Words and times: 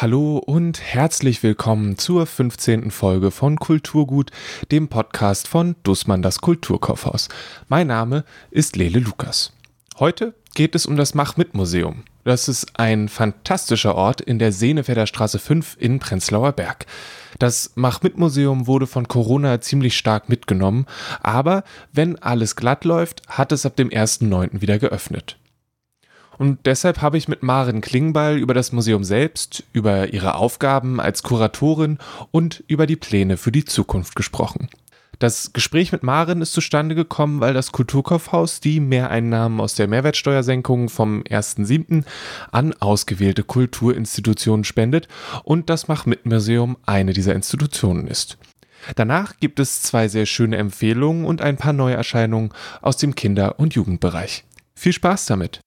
Hallo 0.00 0.38
und 0.38 0.80
herzlich 0.80 1.42
willkommen 1.42 1.98
zur 1.98 2.24
15. 2.24 2.92
Folge 2.92 3.32
von 3.32 3.56
Kulturgut, 3.56 4.30
dem 4.70 4.86
Podcast 4.86 5.48
von 5.48 5.74
Dussmann 5.82 6.22
das 6.22 6.40
Kulturkaufhaus. 6.40 7.28
Mein 7.66 7.88
Name 7.88 8.22
ist 8.52 8.76
Lele 8.76 9.00
Lukas. 9.00 9.52
Heute 9.98 10.34
geht 10.54 10.76
es 10.76 10.86
um 10.86 10.96
das 10.96 11.14
Mach-Mit-Museum. 11.14 12.04
Das 12.22 12.46
ist 12.46 12.78
ein 12.78 13.08
fantastischer 13.08 13.96
Ort 13.96 14.20
in 14.20 14.38
der 14.38 14.52
Senefelder 14.52 15.08
Straße 15.08 15.40
5 15.40 15.76
in 15.80 15.98
Prenzlauer 15.98 16.52
Berg. 16.52 16.86
Das 17.40 17.72
Mach-Mit-Museum 17.74 18.68
wurde 18.68 18.86
von 18.86 19.08
Corona 19.08 19.60
ziemlich 19.60 19.98
stark 19.98 20.28
mitgenommen, 20.28 20.86
aber 21.24 21.64
wenn 21.92 22.22
alles 22.22 22.54
glatt 22.54 22.84
läuft, 22.84 23.22
hat 23.26 23.50
es 23.50 23.66
ab 23.66 23.74
dem 23.74 23.88
1.9. 23.88 24.60
wieder 24.60 24.78
geöffnet. 24.78 25.38
Und 26.38 26.60
deshalb 26.66 27.02
habe 27.02 27.18
ich 27.18 27.28
mit 27.28 27.42
Maren 27.42 27.80
Klingbeil 27.80 28.38
über 28.38 28.54
das 28.54 28.72
Museum 28.72 29.04
selbst, 29.04 29.64
über 29.72 30.12
ihre 30.12 30.36
Aufgaben 30.36 31.00
als 31.00 31.22
Kuratorin 31.22 31.98
und 32.30 32.62
über 32.68 32.86
die 32.86 32.96
Pläne 32.96 33.36
für 33.36 33.52
die 33.52 33.64
Zukunft 33.64 34.14
gesprochen. 34.14 34.68
Das 35.18 35.52
Gespräch 35.52 35.90
mit 35.90 36.04
Maren 36.04 36.42
ist 36.42 36.52
zustande 36.52 36.94
gekommen, 36.94 37.40
weil 37.40 37.52
das 37.52 37.72
Kulturkaufhaus 37.72 38.60
die 38.60 38.78
Mehreinnahmen 38.78 39.60
aus 39.60 39.74
der 39.74 39.88
Mehrwertsteuersenkung 39.88 40.88
vom 40.88 41.22
1.7. 41.22 42.04
an 42.52 42.72
ausgewählte 42.74 43.42
Kulturinstitutionen 43.42 44.62
spendet 44.62 45.08
und 45.42 45.70
das 45.70 45.88
Mach-Mit-Museum 45.88 46.76
eine 46.86 47.14
dieser 47.14 47.34
Institutionen 47.34 48.06
ist. 48.06 48.38
Danach 48.94 49.38
gibt 49.40 49.58
es 49.58 49.82
zwei 49.82 50.06
sehr 50.06 50.24
schöne 50.24 50.56
Empfehlungen 50.56 51.24
und 51.24 51.42
ein 51.42 51.56
paar 51.56 51.72
Neuerscheinungen 51.72 52.52
aus 52.80 52.96
dem 52.96 53.16
Kinder- 53.16 53.58
und 53.58 53.74
Jugendbereich. 53.74 54.44
Viel 54.76 54.92
Spaß 54.92 55.26
damit! 55.26 55.60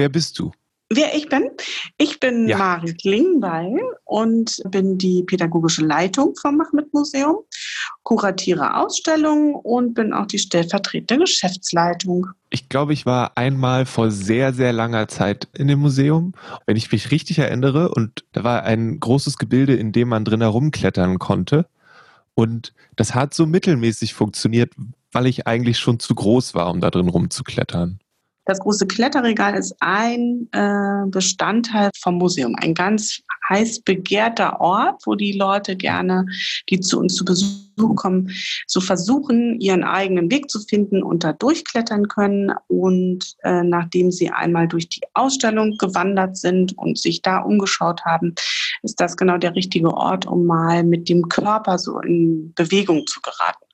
Wer 0.00 0.08
bist 0.08 0.38
du? 0.38 0.50
Wer 0.88 1.14
ich 1.14 1.28
bin? 1.28 1.50
Ich 1.98 2.18
bin 2.18 2.48
ja. 2.48 2.56
Mari 2.56 2.94
Klingbeil 2.94 3.78
und 4.10 4.60
bin 4.68 4.98
die 4.98 5.22
pädagogische 5.22 5.84
Leitung 5.84 6.34
vom 6.34 6.56
Machmit-Museum, 6.56 7.36
kuratiere 8.02 8.76
Ausstellungen 8.76 9.54
und 9.54 9.94
bin 9.94 10.12
auch 10.12 10.26
die 10.26 10.40
stellvertretende 10.40 11.24
Geschäftsleitung. 11.24 12.26
Ich 12.50 12.68
glaube, 12.68 12.92
ich 12.92 13.06
war 13.06 13.36
einmal 13.36 13.86
vor 13.86 14.10
sehr, 14.10 14.52
sehr 14.52 14.72
langer 14.72 15.06
Zeit 15.06 15.46
in 15.54 15.68
dem 15.68 15.78
Museum, 15.78 16.32
wenn 16.66 16.76
ich 16.76 16.90
mich 16.90 17.12
richtig 17.12 17.38
erinnere. 17.38 17.90
Und 17.90 18.24
da 18.32 18.42
war 18.42 18.64
ein 18.64 18.98
großes 18.98 19.38
Gebilde, 19.38 19.76
in 19.76 19.92
dem 19.92 20.08
man 20.08 20.24
drin 20.24 20.40
herumklettern 20.40 21.20
konnte. 21.20 21.66
Und 22.34 22.74
das 22.96 23.14
hat 23.14 23.32
so 23.32 23.46
mittelmäßig 23.46 24.14
funktioniert, 24.14 24.72
weil 25.12 25.26
ich 25.26 25.46
eigentlich 25.46 25.78
schon 25.78 26.00
zu 26.00 26.16
groß 26.16 26.54
war, 26.54 26.68
um 26.68 26.80
da 26.80 26.90
drin 26.90 27.08
rumzuklettern. 27.08 28.00
Das 28.46 28.58
große 28.58 28.86
Kletterregal 28.86 29.54
ist 29.54 29.74
ein 29.80 30.48
äh, 30.52 31.06
Bestandteil 31.06 31.90
vom 32.00 32.16
Museum, 32.16 32.56
ein 32.56 32.74
ganz 32.74 33.20
heiß 33.48 33.82
begehrter 33.82 34.60
Ort, 34.60 35.02
wo 35.04 35.14
die 35.14 35.32
Leute 35.32 35.76
gerne, 35.76 36.24
die 36.68 36.80
zu 36.80 36.98
uns 36.98 37.14
zu 37.14 37.24
Besuch 37.24 37.96
kommen, 37.96 38.30
so 38.66 38.80
versuchen, 38.80 39.60
ihren 39.60 39.84
eigenen 39.84 40.30
Weg 40.30 40.50
zu 40.50 40.60
finden 40.60 41.02
und 41.02 41.24
da 41.24 41.32
durchklettern 41.32 42.08
können. 42.08 42.52
Und 42.68 43.34
äh, 43.42 43.62
nachdem 43.62 44.10
sie 44.10 44.30
einmal 44.30 44.68
durch 44.68 44.88
die 44.88 45.02
Ausstellung 45.14 45.76
gewandert 45.78 46.36
sind 46.36 46.76
und 46.78 46.98
sich 46.98 47.22
da 47.22 47.38
umgeschaut 47.38 48.04
haben, 48.04 48.34
ist 48.82 49.00
das 49.00 49.16
genau 49.16 49.38
der 49.38 49.54
richtige 49.54 49.92
Ort, 49.92 50.26
um 50.26 50.46
mal 50.46 50.84
mit 50.84 51.08
dem 51.08 51.28
Körper 51.28 51.78
so 51.78 52.00
in 52.00 52.52
Bewegung 52.54 53.06
zu 53.06 53.20
geraten. 53.20 53.64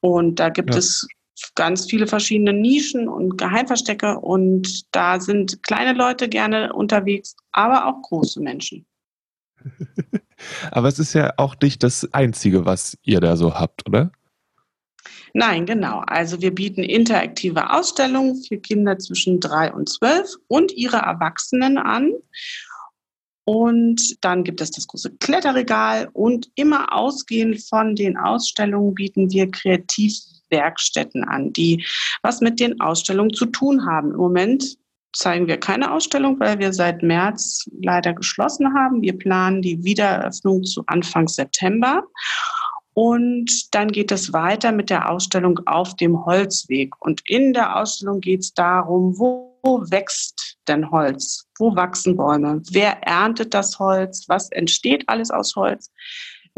Und 0.00 0.38
da 0.38 0.50
gibt 0.50 0.74
ja. 0.74 0.78
es 0.78 1.08
ganz 1.54 1.86
viele 1.86 2.06
verschiedene 2.06 2.52
Nischen 2.52 3.08
und 3.08 3.38
Geheimverstecke 3.38 4.18
und 4.18 4.94
da 4.94 5.20
sind 5.20 5.62
kleine 5.62 5.96
Leute 5.96 6.28
gerne 6.28 6.72
unterwegs, 6.72 7.36
aber 7.52 7.86
auch 7.86 8.02
große 8.02 8.40
Menschen. 8.40 8.86
aber 10.70 10.88
es 10.88 10.98
ist 10.98 11.14
ja 11.14 11.32
auch 11.36 11.56
nicht 11.60 11.82
das 11.82 12.12
Einzige, 12.12 12.64
was 12.64 12.96
ihr 13.02 13.20
da 13.20 13.36
so 13.36 13.54
habt, 13.54 13.86
oder? 13.88 14.10
Nein, 15.34 15.66
genau. 15.66 16.02
Also 16.06 16.40
wir 16.40 16.54
bieten 16.54 16.82
interaktive 16.82 17.70
Ausstellungen 17.70 18.42
für 18.42 18.58
Kinder 18.58 18.98
zwischen 18.98 19.40
drei 19.40 19.72
und 19.72 19.88
zwölf 19.88 20.28
und 20.48 20.72
ihre 20.72 20.96
Erwachsenen 20.96 21.78
an. 21.78 22.12
Und 23.44 24.22
dann 24.22 24.44
gibt 24.44 24.60
es 24.60 24.70
das 24.70 24.86
große 24.86 25.16
Kletterregal 25.20 26.10
und 26.12 26.50
immer 26.54 26.92
ausgehend 26.92 27.62
von 27.66 27.94
den 27.94 28.16
Ausstellungen 28.18 28.94
bieten 28.94 29.30
wir 29.30 29.50
kreativ 29.50 30.14
Werkstätten 30.50 31.24
an, 31.24 31.52
die 31.52 31.84
was 32.22 32.40
mit 32.40 32.60
den 32.60 32.80
Ausstellungen 32.80 33.34
zu 33.34 33.46
tun 33.46 33.86
haben. 33.86 34.12
Im 34.12 34.18
Moment 34.18 34.78
zeigen 35.12 35.46
wir 35.46 35.58
keine 35.58 35.92
Ausstellung, 35.92 36.38
weil 36.40 36.58
wir 36.58 36.72
seit 36.72 37.02
März 37.02 37.68
leider 37.82 38.12
geschlossen 38.12 38.74
haben. 38.74 39.02
Wir 39.02 39.16
planen 39.16 39.62
die 39.62 39.82
Wiedereröffnung 39.82 40.64
zu 40.64 40.82
Anfang 40.86 41.28
September. 41.28 42.04
Und 42.94 43.74
dann 43.74 43.88
geht 43.88 44.10
es 44.10 44.32
weiter 44.32 44.72
mit 44.72 44.90
der 44.90 45.08
Ausstellung 45.08 45.60
auf 45.66 45.94
dem 45.96 46.24
Holzweg. 46.24 46.94
Und 47.00 47.22
in 47.26 47.52
der 47.52 47.76
Ausstellung 47.76 48.20
geht 48.20 48.40
es 48.40 48.54
darum, 48.54 49.16
wo 49.16 49.48
wächst 49.62 50.56
denn 50.66 50.90
Holz? 50.90 51.46
Wo 51.58 51.74
wachsen 51.76 52.16
Bäume? 52.16 52.60
Wer 52.70 53.00
erntet 53.02 53.54
das 53.54 53.78
Holz? 53.78 54.24
Was 54.28 54.50
entsteht 54.50 55.08
alles 55.08 55.30
aus 55.30 55.54
Holz? 55.54 55.92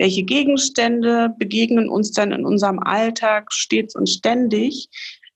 Welche 0.01 0.23
Gegenstände 0.23 1.29
begegnen 1.37 1.91
uns 1.91 2.13
dann 2.13 2.33
in 2.33 2.47
unserem 2.47 2.79
Alltag 2.79 3.53
stets 3.53 3.95
und 3.95 4.09
ständig, 4.09 4.89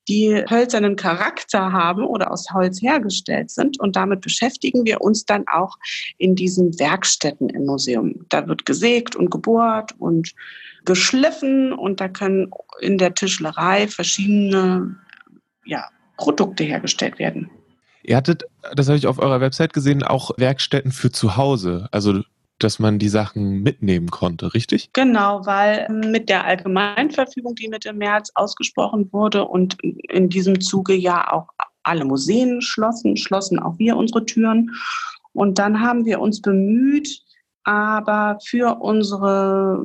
die 0.08 0.42
hölzernen 0.48 0.96
Charakter 0.96 1.70
haben 1.70 2.02
oder 2.02 2.30
aus 2.30 2.46
Holz 2.50 2.80
hergestellt 2.80 3.50
sind. 3.50 3.78
Und 3.78 3.94
damit 3.94 4.22
beschäftigen 4.22 4.86
wir 4.86 5.02
uns 5.02 5.26
dann 5.26 5.44
auch 5.52 5.76
in 6.16 6.34
diesen 6.34 6.78
Werkstätten 6.78 7.50
im 7.50 7.66
Museum. 7.66 8.24
Da 8.30 8.48
wird 8.48 8.64
gesägt 8.64 9.14
und 9.16 9.30
gebohrt 9.30 9.92
und 9.98 10.32
geschliffen 10.86 11.74
und 11.74 12.00
da 12.00 12.08
können 12.08 12.50
in 12.80 12.96
der 12.96 13.12
Tischlerei 13.12 13.86
verschiedene 13.86 14.96
ja, 15.66 15.90
Produkte 16.16 16.64
hergestellt 16.64 17.18
werden. 17.18 17.50
Ihr 18.02 18.16
hattet, 18.16 18.44
das 18.74 18.88
habe 18.88 18.96
ich 18.96 19.06
auf 19.06 19.18
eurer 19.18 19.42
Website 19.42 19.74
gesehen, 19.74 20.02
auch 20.02 20.30
Werkstätten 20.38 20.90
für 20.90 21.12
zu 21.12 21.36
Hause. 21.36 21.86
Also 21.90 22.22
dass 22.58 22.78
man 22.78 22.98
die 22.98 23.08
Sachen 23.08 23.62
mitnehmen 23.62 24.10
konnte, 24.10 24.54
richtig? 24.54 24.90
Genau, 24.92 25.44
weil 25.44 25.88
mit 25.88 26.28
der 26.28 26.44
Allgemeinverfügung, 26.44 27.54
die 27.54 27.68
Mitte 27.68 27.92
März 27.92 28.30
ausgesprochen 28.34 29.12
wurde 29.12 29.44
und 29.44 29.76
in 29.82 30.28
diesem 30.28 30.60
Zuge 30.60 30.94
ja 30.94 31.32
auch 31.32 31.48
alle 31.82 32.04
Museen 32.04 32.62
schlossen, 32.62 33.16
schlossen 33.16 33.58
auch 33.58 33.78
wir 33.78 33.96
unsere 33.96 34.24
Türen. 34.24 34.70
Und 35.32 35.58
dann 35.58 35.80
haben 35.80 36.04
wir 36.04 36.20
uns 36.20 36.40
bemüht, 36.40 37.20
aber 37.64 38.38
für 38.44 38.80
unsere 38.80 39.84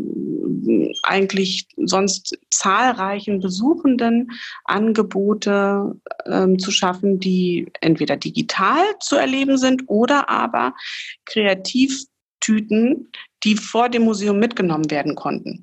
eigentlich 1.03 1.68
sonst 1.78 2.38
zahlreichen 2.51 3.40
Besuchenden 3.40 4.31
Angebote 4.66 5.96
ähm, 6.25 6.59
zu 6.59 6.72
schaffen, 6.72 7.19
die 7.19 7.72
entweder 7.81 8.18
digital 8.18 8.84
zu 9.00 9.16
erleben 9.16 9.57
sind 9.57 9.84
oder 9.88 10.30
aber 10.30 10.74
kreativ 11.25 12.03
Tüten, 12.39 13.11
die 13.44 13.55
vor 13.55 13.89
dem 13.89 14.03
Museum 14.03 14.39
mitgenommen 14.39 14.89
werden 14.91 15.16
konnten. 15.16 15.61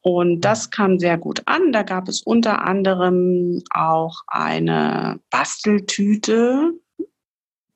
Und 0.00 0.40
das 0.40 0.70
kam 0.70 0.98
sehr 0.98 1.18
gut 1.18 1.42
an. 1.46 1.72
Da 1.72 1.82
gab 1.82 2.08
es 2.08 2.22
unter 2.22 2.64
anderem 2.64 3.62
auch 3.70 4.22
eine 4.28 5.20
Basteltüte, 5.30 6.72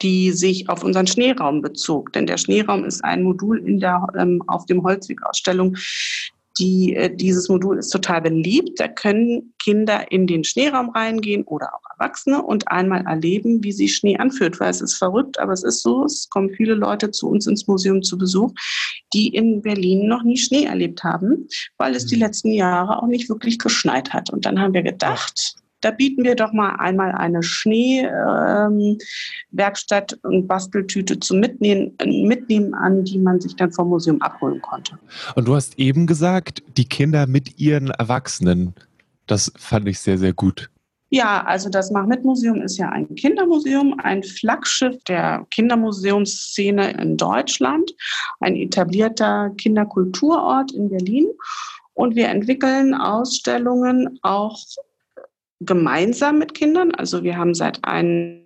die 0.00 0.33
sich 0.33 0.69
auf 0.69 0.85
unseren 0.85 1.06
Schneeraum 1.06 1.62
bezog. 1.62 2.12
Denn 2.12 2.27
der 2.27 2.39
Schneeraum 2.39 2.85
ist 2.85 3.05
ein 3.05 3.23
Modul 3.23 3.59
in 3.59 3.81
der, 3.81 4.06
ähm, 4.17 4.43
auf 4.47 4.67
dem 4.67 4.83
Holzweg-Ausstellung, 4.83 5.77
die, 6.59 6.95
äh, 6.95 7.15
dieses 7.15 7.49
Modul 7.49 7.79
ist 7.79 7.91
total 7.91 8.23
beliebt. 8.23 8.79
Da 8.79 8.89
können 8.89 9.55
Kinder 9.63 10.11
in 10.11 10.27
den 10.27 10.45
Schneeraum 10.45 10.91
reingehen 10.91 11.45
oder 11.45 11.75
auch 11.75 11.83
Erwachsene 11.99 12.43
und 12.43 12.69
einmal 12.69 13.07
erleben, 13.07 13.63
wie 13.63 13.73
sich 13.73 13.97
Schnee 13.97 14.19
anfühlt. 14.19 14.61
Weil 14.61 14.71
es 14.71 14.81
ist 14.81 14.95
verrückt, 14.95 15.39
aber 15.39 15.53
es 15.53 15.63
ist 15.63 15.83
so. 15.83 16.05
Es 16.05 16.29
kommen 16.29 16.51
viele 16.51 16.75
Leute 16.75 17.11
zu 17.11 17.29
uns 17.29 17.47
ins 17.47 17.67
Museum 17.67 18.03
zu 18.03 18.19
Besuch, 18.19 18.53
die 19.13 19.29
in 19.29 19.63
Berlin 19.63 20.07
noch 20.07 20.23
nie 20.23 20.37
Schnee 20.37 20.65
erlebt 20.65 21.05
haben, 21.05 21.49
weil 21.79 21.95
es 21.95 22.07
die 22.07 22.17
mhm. 22.17 22.23
letzten 22.23 22.53
Jahre 22.53 23.03
auch 23.03 23.07
nicht 23.07 23.29
wirklich 23.29 23.59
geschneit 23.59 24.13
hat. 24.13 24.31
Und 24.31 24.45
dann 24.45 24.61
haben 24.61 24.75
wir 24.75 24.83
gedacht, 24.83 25.55
da 25.82 25.90
bieten 25.90 26.25
wir 26.25 26.34
doch 26.34 26.52
mal 26.52 26.76
einmal 26.76 27.12
eine 27.12 27.43
Schneewerkstatt 27.43 30.12
ähm, 30.12 30.19
und 30.23 30.46
Basteltüte 30.46 31.20
zum 31.20 31.40
Mitnehmen, 31.40 31.94
Mitnehmen 32.05 32.73
an, 32.75 33.05
die 33.05 33.19
man 33.19 33.38
sich 33.40 33.56
dann 33.56 33.73
vom 33.73 33.88
Museum 33.90 34.23
abholen 34.23 34.62
konnte. 34.62 34.99
Und 35.34 35.49
du 35.49 35.55
hast 35.55 35.79
eben 35.79 36.06
gesagt, 36.06 36.62
die 36.76 36.87
Kinder 36.87 37.26
mit 37.26 37.58
ihren 37.58 37.90
Erwachsenen. 37.90 38.75
Das 39.26 39.52
fand 39.56 39.88
ich 39.88 39.99
sehr, 39.99 40.17
sehr 40.19 40.32
gut. 40.32 40.70
Ja, 41.14 41.44
also 41.44 41.69
das 41.69 41.90
Mach-Mit-Museum 41.90 42.62
ist 42.62 42.79
ja 42.79 42.88
ein 42.88 43.14
Kindermuseum, 43.17 44.00
ein 44.02 44.23
Flaggschiff 44.23 44.96
der 45.05 45.46
Kindermuseumsszene 45.50 46.93
in 46.93 47.19
Deutschland, 47.19 47.94
ein 48.40 48.56
etablierter 48.56 49.50
Kinderkulturort 49.58 50.73
in 50.73 50.88
Berlin. 50.88 51.26
Und 51.93 52.17
wir 52.17 52.29
entwickeln 52.29 52.94
Ausstellungen 52.94 54.19
auch 54.23 54.58
gemeinsam 55.64 56.38
mit 56.38 56.55
Kindern. 56.55 56.94
Also 56.94 57.23
wir 57.23 57.37
haben 57.37 57.55
seit 57.55 57.79
ein, 57.85 58.43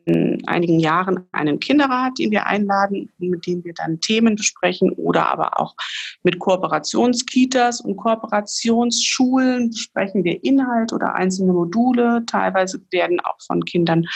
einigen 0.47 0.81
Jahren 0.81 1.27
einen 1.33 1.61
Kinderrat, 1.61 2.19
den 2.19 2.31
wir 2.31 2.47
einladen, 2.47 3.11
mit 3.19 3.47
dem 3.47 3.65
wir 3.65 3.75
dann 3.75 4.01
Themen 4.01 4.37
besprechen 4.37 4.91
oder 4.93 5.27
aber 5.27 5.61
auch 5.61 5.75
mit 6.23 6.39
Kooperationskitas 6.39 7.81
und 7.81 7.97
Kooperationsschulen 7.97 9.71
besprechen 9.71 10.25
wir 10.25 10.43
Inhalt 10.45 10.93
oder 10.93 11.15
einzelne 11.15 11.53
Module. 11.53 12.25
Teilweise 12.27 12.81
werden 12.91 13.21
auch 13.21 13.41
von 13.47 13.65
Kindern 13.65 14.07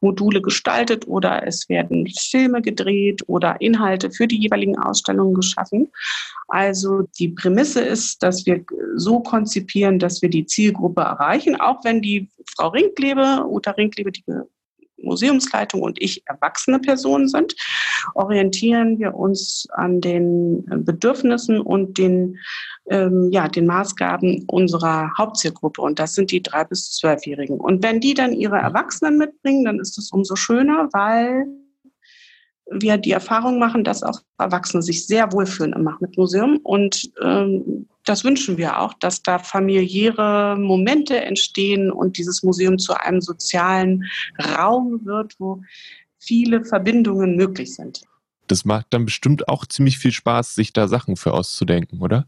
Module 0.00 0.42
gestaltet 0.42 1.06
oder 1.06 1.46
es 1.46 1.68
werden 1.68 2.06
Filme 2.06 2.62
gedreht 2.62 3.22
oder 3.26 3.60
Inhalte 3.60 4.10
für 4.10 4.26
die 4.26 4.38
jeweiligen 4.38 4.78
Ausstellungen 4.78 5.34
geschaffen. 5.34 5.90
Also 6.48 7.08
die 7.18 7.28
Prämisse 7.28 7.80
ist, 7.80 8.22
dass 8.22 8.46
wir 8.46 8.64
so 8.96 9.20
konzipieren, 9.20 9.98
dass 9.98 10.22
wir 10.22 10.28
die 10.28 10.46
Zielgruppe 10.46 11.02
erreichen, 11.02 11.60
auch 11.60 11.84
wenn 11.84 12.02
die 12.02 12.28
Frau 12.56 12.68
Rinklebe, 12.68 13.44
Uta 13.46 13.72
Rinklebe, 13.72 14.12
die 14.12 14.24
Museumsleitung 15.04 15.82
und 15.82 16.00
ich 16.00 16.22
erwachsene 16.26 16.78
Personen 16.78 17.28
sind, 17.28 17.54
orientieren 18.14 18.98
wir 18.98 19.14
uns 19.14 19.66
an 19.74 20.00
den 20.00 20.64
Bedürfnissen 20.84 21.60
und 21.60 21.98
den, 21.98 22.38
ähm, 22.90 23.28
ja, 23.30 23.48
den 23.48 23.66
Maßgaben 23.66 24.44
unserer 24.46 25.10
Hauptzielgruppe. 25.16 25.80
Und 25.82 25.98
das 25.98 26.14
sind 26.14 26.30
die 26.30 26.42
drei 26.42 26.64
bis 26.64 26.92
zwölfjährigen. 26.92 27.60
Und 27.60 27.82
wenn 27.82 28.00
die 28.00 28.14
dann 28.14 28.32
ihre 28.32 28.56
Erwachsenen 28.56 29.18
mitbringen, 29.18 29.64
dann 29.64 29.80
ist 29.80 29.98
es 29.98 30.10
umso 30.12 30.36
schöner, 30.36 30.88
weil 30.92 31.46
wir 32.80 32.98
die 32.98 33.12
Erfahrung 33.12 33.58
machen, 33.58 33.84
dass 33.84 34.02
auch 34.02 34.20
Erwachsene 34.38 34.82
sich 34.82 35.06
sehr 35.06 35.32
wohlfühlen 35.32 35.72
im 35.72 35.84
Machmitmuseum. 35.84 36.58
Und 36.62 37.10
ähm, 37.22 37.88
das 38.04 38.24
wünschen 38.24 38.58
wir 38.58 38.80
auch, 38.80 38.94
dass 38.94 39.22
da 39.22 39.38
familiäre 39.38 40.56
Momente 40.58 41.20
entstehen 41.20 41.90
und 41.90 42.18
dieses 42.18 42.42
Museum 42.42 42.78
zu 42.78 42.94
einem 42.94 43.20
sozialen 43.20 44.04
Raum 44.56 45.00
wird, 45.04 45.34
wo 45.38 45.62
viele 46.18 46.64
Verbindungen 46.64 47.36
möglich 47.36 47.74
sind. 47.74 48.02
Das 48.46 48.64
macht 48.64 48.86
dann 48.90 49.06
bestimmt 49.06 49.48
auch 49.48 49.64
ziemlich 49.66 49.98
viel 49.98 50.12
Spaß, 50.12 50.54
sich 50.54 50.72
da 50.72 50.88
Sachen 50.88 51.16
für 51.16 51.32
auszudenken, 51.32 52.00
oder? 52.02 52.26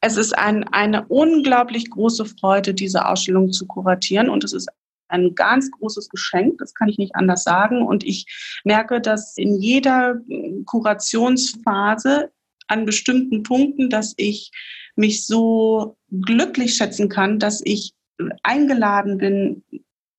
Es 0.00 0.16
ist 0.16 0.36
ein, 0.36 0.64
eine 0.68 1.06
unglaublich 1.08 1.90
große 1.90 2.24
Freude, 2.24 2.72
diese 2.72 3.06
Ausstellung 3.06 3.52
zu 3.52 3.66
kuratieren 3.66 4.28
und 4.28 4.44
es 4.44 4.52
ist 4.52 4.68
ein 5.10 5.34
ganz 5.34 5.70
großes 5.70 6.08
Geschenk, 6.08 6.58
das 6.58 6.74
kann 6.74 6.88
ich 6.88 6.98
nicht 6.98 7.14
anders 7.14 7.44
sagen. 7.44 7.82
Und 7.82 8.04
ich 8.04 8.26
merke, 8.64 9.00
dass 9.00 9.36
in 9.36 9.60
jeder 9.60 10.20
Kurationsphase 10.66 12.30
an 12.68 12.86
bestimmten 12.86 13.42
Punkten, 13.42 13.90
dass 13.90 14.14
ich 14.16 14.50
mich 14.96 15.26
so 15.26 15.96
glücklich 16.10 16.74
schätzen 16.74 17.08
kann, 17.08 17.38
dass 17.38 17.60
ich 17.64 17.94
eingeladen 18.42 19.18
bin, 19.18 19.64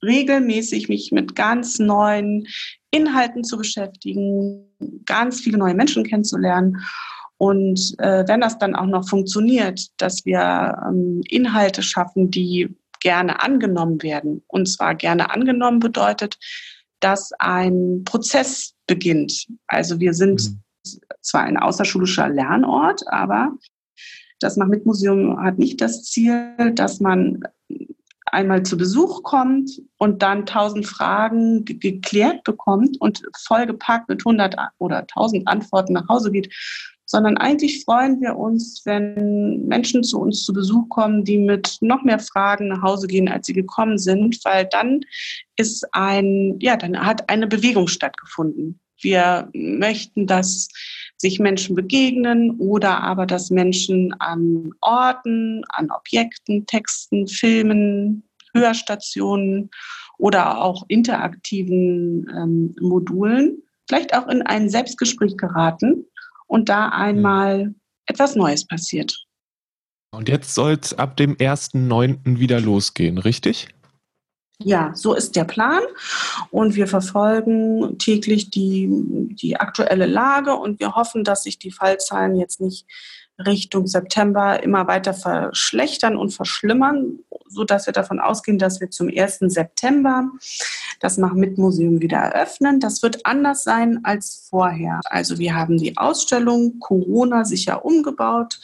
regelmäßig 0.03 0.89
mich 0.89 1.11
mit 1.11 1.35
ganz 1.35 1.79
neuen 1.79 2.47
Inhalten 2.89 3.43
zu 3.43 3.57
beschäftigen, 3.57 4.65
ganz 5.05 5.41
viele 5.41 5.57
neue 5.57 5.75
Menschen 5.75 6.03
kennenzulernen. 6.03 6.83
Und 7.37 7.95
äh, 7.99 8.27
wenn 8.27 8.41
das 8.41 8.57
dann 8.59 8.75
auch 8.75 8.85
noch 8.85 9.07
funktioniert, 9.07 9.87
dass 9.97 10.25
wir 10.25 10.77
ähm, 10.87 11.21
Inhalte 11.27 11.81
schaffen, 11.81 12.29
die 12.29 12.75
gerne 13.01 13.41
angenommen 13.41 14.01
werden. 14.01 14.43
Und 14.47 14.67
zwar 14.67 14.95
gerne 14.95 15.31
angenommen 15.31 15.79
bedeutet, 15.79 16.37
dass 17.01 17.31
ein 17.39 18.03
Prozess 18.05 18.75
beginnt. 18.87 19.47
Also 19.67 19.99
wir 19.99 20.13
sind 20.13 20.41
mhm. 20.41 20.99
zwar 21.21 21.41
ein 21.41 21.57
außerschulischer 21.57 22.29
Lernort, 22.29 23.01
aber 23.07 23.53
das 24.39 24.57
Mach-Mit-Museum 24.57 25.41
hat 25.41 25.59
nicht 25.59 25.81
das 25.81 26.03
Ziel, 26.03 26.55
dass 26.73 26.99
man 26.99 27.43
einmal 28.25 28.63
zu 28.63 28.77
Besuch 28.77 29.23
kommt 29.23 29.81
und 29.97 30.21
dann 30.21 30.45
tausend 30.45 30.85
Fragen 30.85 31.65
geklärt 31.65 32.43
bekommt 32.43 32.99
und 32.99 33.23
vollgepackt 33.45 34.09
mit 34.09 34.21
100 34.21 34.55
oder 34.77 34.99
1000 34.99 35.47
Antworten 35.47 35.93
nach 35.93 36.07
Hause 36.07 36.31
geht, 36.31 36.53
sondern 37.11 37.35
eigentlich 37.35 37.83
freuen 37.83 38.21
wir 38.21 38.37
uns, 38.37 38.83
wenn 38.85 39.67
Menschen 39.67 40.01
zu 40.01 40.17
uns 40.17 40.45
zu 40.45 40.53
Besuch 40.53 40.87
kommen, 40.87 41.25
die 41.25 41.37
mit 41.37 41.77
noch 41.81 42.03
mehr 42.03 42.19
Fragen 42.19 42.69
nach 42.69 42.81
Hause 42.81 43.05
gehen, 43.07 43.27
als 43.27 43.47
sie 43.47 43.53
gekommen 43.53 43.97
sind, 43.97 44.39
weil 44.45 44.65
dann 44.71 45.01
ist 45.57 45.85
ein, 45.91 46.55
ja, 46.61 46.77
dann 46.77 46.97
hat 46.97 47.29
eine 47.29 47.47
Bewegung 47.47 47.89
stattgefunden. 47.89 48.79
Wir 49.01 49.49
möchten, 49.53 50.25
dass 50.25 50.69
sich 51.17 51.37
Menschen 51.37 51.75
begegnen 51.75 52.51
oder 52.59 53.03
aber, 53.03 53.25
dass 53.25 53.49
Menschen 53.49 54.13
an 54.19 54.71
Orten, 54.79 55.63
an 55.67 55.91
Objekten, 55.91 56.65
Texten, 56.65 57.27
Filmen, 57.27 58.23
Hörstationen 58.53 59.69
oder 60.17 60.63
auch 60.63 60.85
interaktiven 60.87 62.25
ähm, 62.33 62.75
Modulen 62.79 63.63
vielleicht 63.89 64.15
auch 64.15 64.29
in 64.29 64.41
ein 64.43 64.69
Selbstgespräch 64.69 65.35
geraten 65.35 66.05
und 66.51 66.67
da 66.67 66.89
einmal 66.89 67.67
mhm. 67.67 67.75
etwas 68.07 68.35
Neues 68.35 68.67
passiert. 68.67 69.25
Und 70.13 70.27
jetzt 70.27 70.53
soll 70.53 70.77
es 70.81 70.93
ab 70.93 71.15
dem 71.15 71.37
1.9. 71.37 72.39
wieder 72.39 72.59
losgehen, 72.59 73.17
richtig? 73.17 73.69
Ja, 74.59 74.91
so 74.93 75.13
ist 75.15 75.37
der 75.37 75.45
Plan. 75.45 75.81
Und 76.51 76.75
wir 76.75 76.87
verfolgen 76.87 77.97
täglich 77.99 78.49
die, 78.49 78.89
die 79.41 79.55
aktuelle 79.55 80.05
Lage 80.05 80.53
und 80.53 80.81
wir 80.81 80.93
hoffen, 80.93 81.23
dass 81.23 81.43
sich 81.43 81.57
die 81.57 81.71
Fallzahlen 81.71 82.35
jetzt 82.35 82.59
nicht 82.59 82.85
Richtung 83.39 83.87
September 83.87 84.61
immer 84.61 84.87
weiter 84.87 85.13
verschlechtern 85.13 86.17
und 86.17 86.31
verschlimmern, 86.31 87.19
so 87.47 87.63
dass 87.63 87.85
wir 87.85 87.93
davon 87.93 88.19
ausgehen, 88.19 88.59
dass 88.59 88.79
wir 88.79 88.91
zum 88.91 89.09
1. 89.09 89.39
September 89.39 90.29
das 90.99 91.17
Mach-Mit-Museum 91.17 92.01
wieder 92.01 92.17
eröffnen. 92.17 92.79
Das 92.79 93.01
wird 93.01 93.25
anders 93.25 93.63
sein 93.63 94.01
als 94.03 94.47
vorher. 94.49 94.99
Also 95.05 95.39
wir 95.39 95.55
haben 95.55 95.77
die 95.77 95.97
Ausstellung 95.97 96.79
Corona 96.79 97.45
sicher 97.45 97.83
umgebaut. 97.83 98.59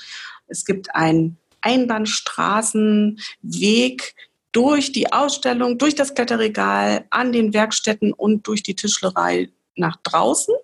Es 0.47 0.65
gibt 0.65 0.93
einen 0.95 1.37
Einbahnstraßenweg 1.61 4.15
durch 4.51 4.91
die 4.91 5.11
Ausstellung, 5.11 5.77
durch 5.77 5.95
das 5.95 6.15
Kletterregal, 6.15 7.05
an 7.09 7.31
den 7.31 7.53
Werkstätten 7.53 8.13
und 8.13 8.47
durch 8.47 8.63
die 8.63 8.75
Tischlerei 8.75 9.49
nach 9.75 9.97
draußen. 10.03 10.55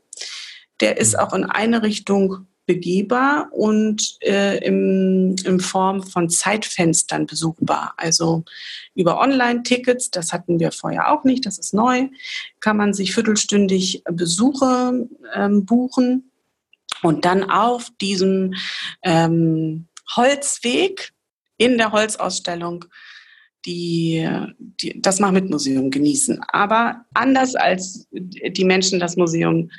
Der 0.79 0.97
ist 0.97 1.19
auch 1.19 1.33
in 1.33 1.43
eine 1.43 1.83
Richtung 1.83 2.47
begehbar 2.65 3.49
und 3.51 4.17
äh, 4.21 4.57
im, 4.65 5.35
in 5.43 5.59
Form 5.59 6.03
von 6.03 6.29
Zeitfenstern 6.29 7.25
besuchbar. 7.25 7.93
Also 7.97 8.43
über 8.95 9.19
Online-Tickets, 9.19 10.11
das 10.11 10.31
hatten 10.31 10.59
wir 10.59 10.71
vorher 10.71 11.11
auch 11.11 11.23
nicht, 11.23 11.45
das 11.45 11.57
ist 11.57 11.73
neu, 11.73 12.07
kann 12.59 12.77
man 12.77 12.93
sich 12.93 13.13
viertelstündig 13.13 14.03
Besuche 14.09 15.07
ähm, 15.35 15.65
buchen 15.65 16.31
und 17.01 17.25
dann 17.25 17.49
auf 17.49 17.89
diesem 17.99 18.53
ähm, 19.01 19.87
Holzweg 20.15 21.11
in 21.57 21.77
der 21.77 21.91
Holzausstellung 21.91 22.85
die, 23.65 24.27
die, 24.81 25.01
das 25.01 25.19
Mach-Mit-Museum 25.19 25.89
genießen. 25.89 26.41
Aber 26.49 27.05
anders 27.13 27.55
als 27.55 28.07
die 28.11 28.65
Menschen 28.65 28.99
das 28.99 29.15
Museum 29.15 29.69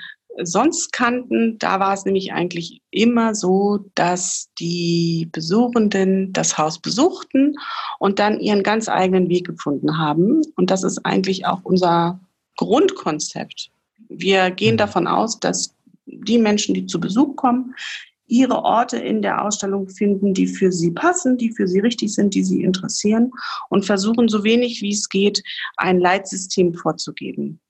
sonst 0.43 0.93
kannten, 0.93 1.59
da 1.59 1.81
war 1.81 1.93
es 1.93 2.05
nämlich 2.05 2.33
eigentlich 2.33 2.83
immer 2.91 3.35
so, 3.35 3.85
dass 3.95 4.49
die 4.59 5.29
Besuchenden 5.33 6.33
das 6.33 6.59
Haus 6.59 6.79
besuchten 6.79 7.55
und 7.99 8.19
dann 8.19 8.41
ihren 8.41 8.63
ganz 8.63 8.89
eigenen 8.89 9.29
Weg 9.29 9.47
gefunden 9.47 9.99
haben. 9.99 10.43
Und 10.57 10.71
das 10.71 10.83
ist 10.83 11.05
eigentlich 11.05 11.47
auch 11.47 11.61
unser 11.63 12.21
Grundkonzept. 12.57 13.71
Wir 14.09 14.51
gehen 14.51 14.75
mhm. 14.75 14.79
davon 14.79 15.07
aus, 15.07 15.39
dass 15.41 15.75
die 16.07 16.39
Menschen, 16.39 16.75
die 16.75 16.87
zu 16.87 17.01
Besuch 17.01 17.37
kommen, 17.37 17.75
ihre 18.27 18.63
Orte 18.63 18.97
in 18.97 19.23
der 19.23 19.45
Ausstellung 19.45 19.89
finden, 19.89 20.35
die 20.35 20.47
für 20.47 20.73
sie 20.73 20.91
passen, 20.91 21.37
die 21.37 21.53
für 21.53 21.69
sie 21.69 21.81
richtig 21.81 22.15
sind, 22.15 22.35
die 22.35 22.43
sie 22.43 22.63
interessieren 22.63 23.31
und 23.69 23.85
versuchen 23.85 24.29
so 24.29 24.45
wenig 24.45 24.81
wie 24.81 24.93
es 24.93 25.09
geht, 25.09 25.43
ein 25.77 26.01
Leitsystem 26.01 26.75
vorzugeben. 26.75 27.61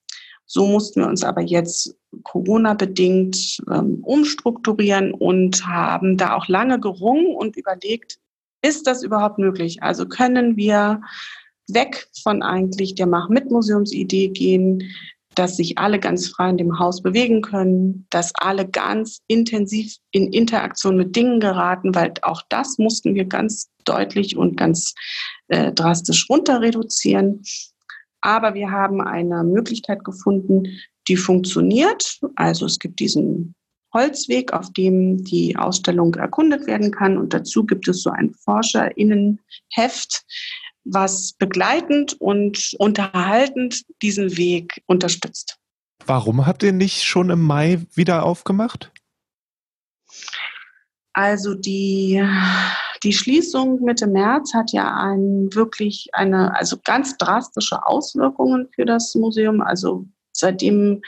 So 0.46 0.66
mussten 0.66 1.00
wir 1.00 1.08
uns 1.08 1.24
aber 1.24 1.40
jetzt 1.40 1.96
Corona-bedingt 2.22 3.62
ähm, 3.70 3.98
umstrukturieren 4.02 5.12
und 5.12 5.66
haben 5.66 6.16
da 6.16 6.34
auch 6.34 6.48
lange 6.48 6.80
gerungen 6.80 7.34
und 7.34 7.56
überlegt, 7.56 8.18
ist 8.62 8.86
das 8.86 9.02
überhaupt 9.02 9.38
möglich? 9.38 9.82
Also 9.82 10.06
können 10.06 10.56
wir 10.56 11.02
weg 11.68 12.08
von 12.22 12.42
eigentlich 12.42 12.94
der 12.94 13.06
Mach-mit-Museumsidee 13.06 14.28
gehen, 14.28 14.82
dass 15.34 15.56
sich 15.56 15.78
alle 15.78 15.98
ganz 15.98 16.28
frei 16.28 16.50
in 16.50 16.56
dem 16.56 16.78
Haus 16.78 17.02
bewegen 17.02 17.42
können, 17.42 18.06
dass 18.10 18.32
alle 18.34 18.68
ganz 18.68 19.20
intensiv 19.26 19.96
in 20.12 20.32
Interaktion 20.32 20.96
mit 20.96 21.16
Dingen 21.16 21.40
geraten, 21.40 21.94
weil 21.94 22.14
auch 22.22 22.42
das 22.48 22.78
mussten 22.78 23.14
wir 23.14 23.24
ganz 23.24 23.70
deutlich 23.84 24.36
und 24.36 24.56
ganz 24.56 24.94
äh, 25.48 25.72
drastisch 25.72 26.28
runter 26.30 26.60
reduzieren. 26.60 27.42
Aber 28.20 28.54
wir 28.54 28.70
haben 28.70 29.00
eine 29.00 29.44
Möglichkeit 29.44 30.04
gefunden, 30.04 30.68
die 31.08 31.16
funktioniert. 31.16 32.20
Also 32.36 32.66
es 32.66 32.78
gibt 32.78 33.00
diesen 33.00 33.54
Holzweg, 33.92 34.52
auf 34.52 34.72
dem 34.72 35.22
die 35.24 35.56
Ausstellung 35.56 36.14
erkundet 36.14 36.66
werden 36.66 36.90
kann. 36.90 37.16
Und 37.16 37.32
dazu 37.32 37.64
gibt 37.64 37.88
es 37.88 38.02
so 38.02 38.10
ein 38.10 38.34
Forscherinnenheft, 38.34 40.24
was 40.84 41.32
begleitend 41.32 42.20
und 42.20 42.74
unterhaltend 42.78 43.82
diesen 44.02 44.36
Weg 44.36 44.82
unterstützt. 44.86 45.58
Warum 46.06 46.46
habt 46.46 46.62
ihr 46.62 46.72
nicht 46.72 47.04
schon 47.04 47.30
im 47.30 47.40
Mai 47.40 47.86
wieder 47.94 48.24
aufgemacht? 48.24 48.92
Also 51.14 51.54
die, 51.54 52.22
die 53.04 53.12
Schließung 53.12 53.80
Mitte 53.82 54.08
März 54.08 54.52
hat 54.52 54.72
ja 54.72 54.94
ein, 54.96 55.48
wirklich 55.54 56.08
eine, 56.12 56.54
also 56.56 56.76
ganz 56.84 57.16
drastische 57.16 57.86
Auswirkungen 57.86 58.68
für 58.74 58.84
das 58.84 59.14
Museum. 59.14 59.62
Also 59.62 60.06
seitdem 60.36 61.00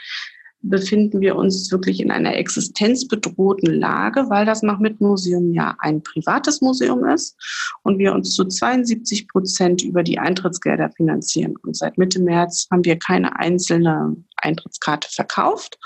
befinden 0.61 1.21
wir 1.21 1.35
uns 1.35 1.71
wirklich 1.71 1.99
in 1.99 2.11
einer 2.11 2.35
existenzbedrohten 2.35 3.73
Lage, 3.73 4.29
weil 4.29 4.45
das 4.45 4.63
Mach-Mit-Museum 4.63 5.53
ja 5.53 5.75
ein 5.79 6.01
privates 6.01 6.61
Museum 6.61 7.05
ist 7.05 7.37
und 7.83 7.99
wir 7.99 8.13
uns 8.13 8.33
zu 8.33 8.45
72 8.45 9.27
Prozent 9.27 9.83
über 9.83 10.03
die 10.03 10.19
Eintrittsgelder 10.19 10.91
finanzieren. 10.91 11.55
Und 11.63 11.77
seit 11.77 11.97
Mitte 11.97 12.21
März 12.21 12.67
haben 12.71 12.85
wir 12.85 12.97
keine 12.97 13.39
einzelne 13.39 14.15
Eintrittskarte 14.37 15.09
verkauft 15.11 15.77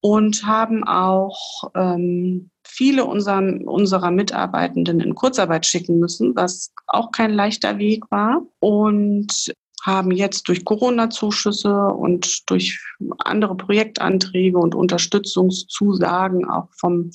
und 0.00 0.44
haben 0.46 0.84
auch 0.84 1.70
ähm, 1.74 2.50
viele 2.64 3.04
unserer, 3.04 3.42
unserer 3.66 4.10
Mitarbeitenden 4.10 5.00
in 5.00 5.14
Kurzarbeit 5.14 5.66
schicken 5.66 5.98
müssen, 5.98 6.34
was 6.36 6.72
auch 6.86 7.10
kein 7.10 7.32
leichter 7.32 7.78
Weg 7.78 8.04
war. 8.10 8.42
Und 8.60 9.52
haben 9.84 10.10
jetzt 10.10 10.48
durch 10.48 10.64
Corona-Zuschüsse 10.64 11.86
und 11.86 12.48
durch 12.50 12.78
andere 13.18 13.56
Projektanträge 13.56 14.58
und 14.58 14.74
Unterstützungszusagen 14.74 16.48
auch 16.48 16.68
vom 16.78 17.10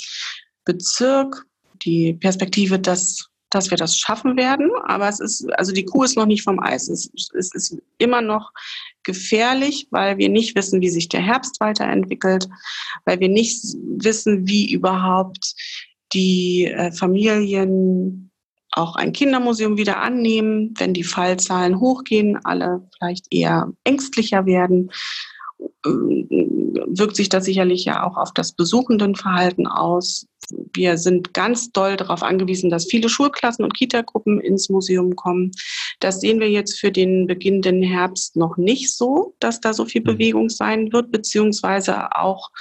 Bezirk 0.66 1.46
die 1.84 2.14
Perspektive, 2.14 2.80
dass, 2.80 3.30
dass 3.52 3.70
wir 3.70 3.78
das 3.78 3.98
schaffen 3.98 4.36
werden. 4.38 4.72
Aber 4.86 5.08
es 5.08 5.20
ist, 5.20 5.48
also 5.54 5.72
die 5.72 5.86
Kuh 5.86 6.04
ist 6.04 6.18
noch 6.18 6.26
nicht 6.26 6.44
vom 6.44 6.60
Eis. 6.60 6.90
Es, 6.90 7.10
es 7.34 7.54
ist 7.54 7.78
immer 8.00 8.22
noch 8.22 8.52
gefährlich, 9.04 9.88
weil 9.92 10.18
wir 10.18 10.30
nicht 10.30 10.56
wissen, 10.56 10.82
wie 10.82 10.90
sich 10.90 11.08
der 11.10 11.22
Herbst 11.22 11.60
weiterentwickelt, 11.60 12.50
weil 13.06 13.20
wir 13.20 13.30
nicht 13.30 13.62
wissen, 13.98 14.48
wie 14.48 14.72
überhaupt 14.72 15.54
die 16.14 16.66
äh, 16.66 16.92
Familien 16.92 18.32
auch 18.76 18.96
ein 18.96 19.14
Kindermuseum 19.14 19.78
wieder 19.78 20.02
annehmen, 20.02 20.74
wenn 20.78 20.94
die 20.94 21.04
Fallzahlen 21.04 21.80
hochgehen, 21.80 22.38
alle 22.44 22.88
vielleicht 22.98 23.28
eher 23.32 23.72
ängstlicher 23.84 24.46
werden, 24.46 24.92
äh, 25.60 25.90
wirkt 25.90 27.16
sich 27.16 27.30
das 27.30 27.46
sicherlich 27.46 27.86
ja 27.86 28.06
auch 28.06 28.18
auf 28.18 28.34
das 28.34 28.52
Besuchendenverhalten 28.52 29.68
aus. 29.68 30.28
Wir 30.74 30.98
sind 30.98 31.34
ganz 31.34 31.72
doll 31.72 31.96
darauf 31.96 32.22
angewiesen, 32.22 32.70
dass 32.70 32.86
viele 32.86 33.10
Schulklassen 33.10 33.64
und 33.64 33.74
Kitagruppen 33.74 34.40
ins 34.40 34.70
Museum 34.70 35.16
kommen. 35.16 35.52
Das 36.00 36.20
sehen 36.20 36.40
wir 36.40 36.50
jetzt 36.50 36.80
für 36.80 36.92
den 36.92 37.28
beginnenden 37.28 37.82
Herbst 37.82 38.36
noch 38.36 38.58
nicht 38.58 38.96
so, 38.96 39.36
dass 39.40 39.62
da 39.62 39.74
so 39.74 39.86
viel 39.86 40.02
mhm. 40.02 40.06
Bewegung 40.06 40.50
sein 40.50 40.92
wird, 40.92 41.12
beziehungsweise 41.12 42.16
auch 42.16 42.52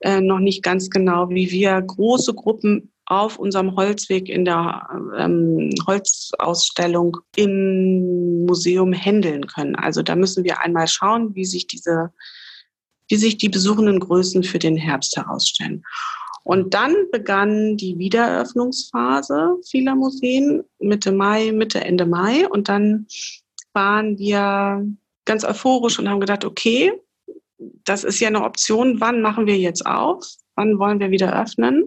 äh, 0.00 0.20
noch 0.20 0.40
nicht 0.40 0.62
ganz 0.62 0.90
genau, 0.90 1.28
wie 1.28 1.50
wir 1.50 1.80
große 1.80 2.34
Gruppen 2.34 2.93
auf 3.06 3.38
unserem 3.38 3.76
Holzweg 3.76 4.28
in 4.28 4.44
der 4.44 4.88
ähm, 5.16 5.70
Holzausstellung 5.86 7.18
im 7.36 8.46
Museum 8.46 8.92
handeln 8.92 9.46
können. 9.46 9.76
Also 9.76 10.02
da 10.02 10.16
müssen 10.16 10.44
wir 10.44 10.60
einmal 10.60 10.88
schauen, 10.88 11.34
wie 11.34 11.44
sich 11.44 11.66
diese, 11.66 12.12
wie 13.08 13.16
sich 13.16 13.36
die 13.36 13.48
besuchenden 13.48 14.00
Größen 14.00 14.42
für 14.42 14.58
den 14.58 14.76
Herbst 14.76 15.16
herausstellen. 15.16 15.84
Und 16.44 16.74
dann 16.74 16.94
begann 17.10 17.76
die 17.76 17.98
Wiedereröffnungsphase 17.98 19.56
vieler 19.68 19.94
Museen 19.94 20.62
Mitte 20.78 21.10
Mai, 21.10 21.52
Mitte, 21.52 21.82
Ende 21.82 22.04
Mai. 22.06 22.46
Und 22.48 22.68
dann 22.68 23.06
waren 23.72 24.18
wir 24.18 24.86
ganz 25.24 25.44
euphorisch 25.44 25.98
und 25.98 26.08
haben 26.08 26.20
gedacht, 26.20 26.44
okay, 26.44 26.92
das 27.84 28.04
ist 28.04 28.20
ja 28.20 28.28
eine 28.28 28.44
Option, 28.44 29.00
wann 29.00 29.22
machen 29.22 29.46
wir 29.46 29.56
jetzt 29.56 29.86
auf? 29.86 30.24
Wann 30.54 30.78
wollen 30.78 31.00
wir 31.00 31.10
wieder 31.10 31.40
öffnen? 31.40 31.84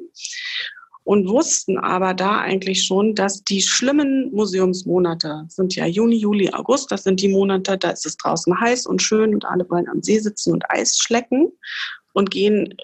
Und 1.08 1.30
wussten 1.30 1.78
aber 1.78 2.14
da 2.14 2.40
eigentlich 2.42 2.84
schon, 2.84 3.16
dass 3.16 3.42
die 3.42 3.62
schlimmen 3.62 4.30
Museumsmonate 4.34 5.46
sind 5.48 5.74
ja 5.74 5.86
Juni, 5.86 6.18
Juli, 6.18 6.50
August. 6.52 6.92
Das 6.92 7.04
sind 7.04 7.22
die 7.22 7.30
Monate, 7.30 7.78
da 7.78 7.92
ist 7.92 8.06
es 8.06 8.18
draußen 8.18 8.60
heiß 8.60 8.86
und 8.88 9.02
schön 9.02 9.34
und 9.34 9.46
alle 9.46 9.70
wollen 9.70 9.88
am 9.88 10.04
See 10.04 10.20
sitzen 10.20 10.52
und 10.52 10.70
Eis 10.70 10.98
schlecken 10.98 11.54
und 12.12 12.30
gehen 12.30 12.76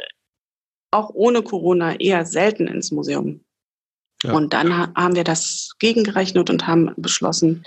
auch 0.91 1.09
ohne 1.13 1.41
Corona 1.41 1.99
eher 1.99 2.25
selten 2.25 2.67
ins 2.67 2.91
Museum. 2.91 3.41
Ja. 4.23 4.31
Und 4.31 4.53
dann 4.53 4.71
haben 4.95 5.15
wir 5.17 5.25
das 5.25 5.71
gegengerechnet 5.79 6.49
und 6.49 6.65
haben 6.65 6.93
beschlossen, 6.95 7.65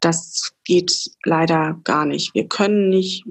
das 0.00 0.54
geht 0.64 1.10
leider 1.26 1.78
gar 1.84 2.06
nicht. 2.06 2.34
Wir 2.34 2.48
können 2.48 2.88
nicht 2.88 3.26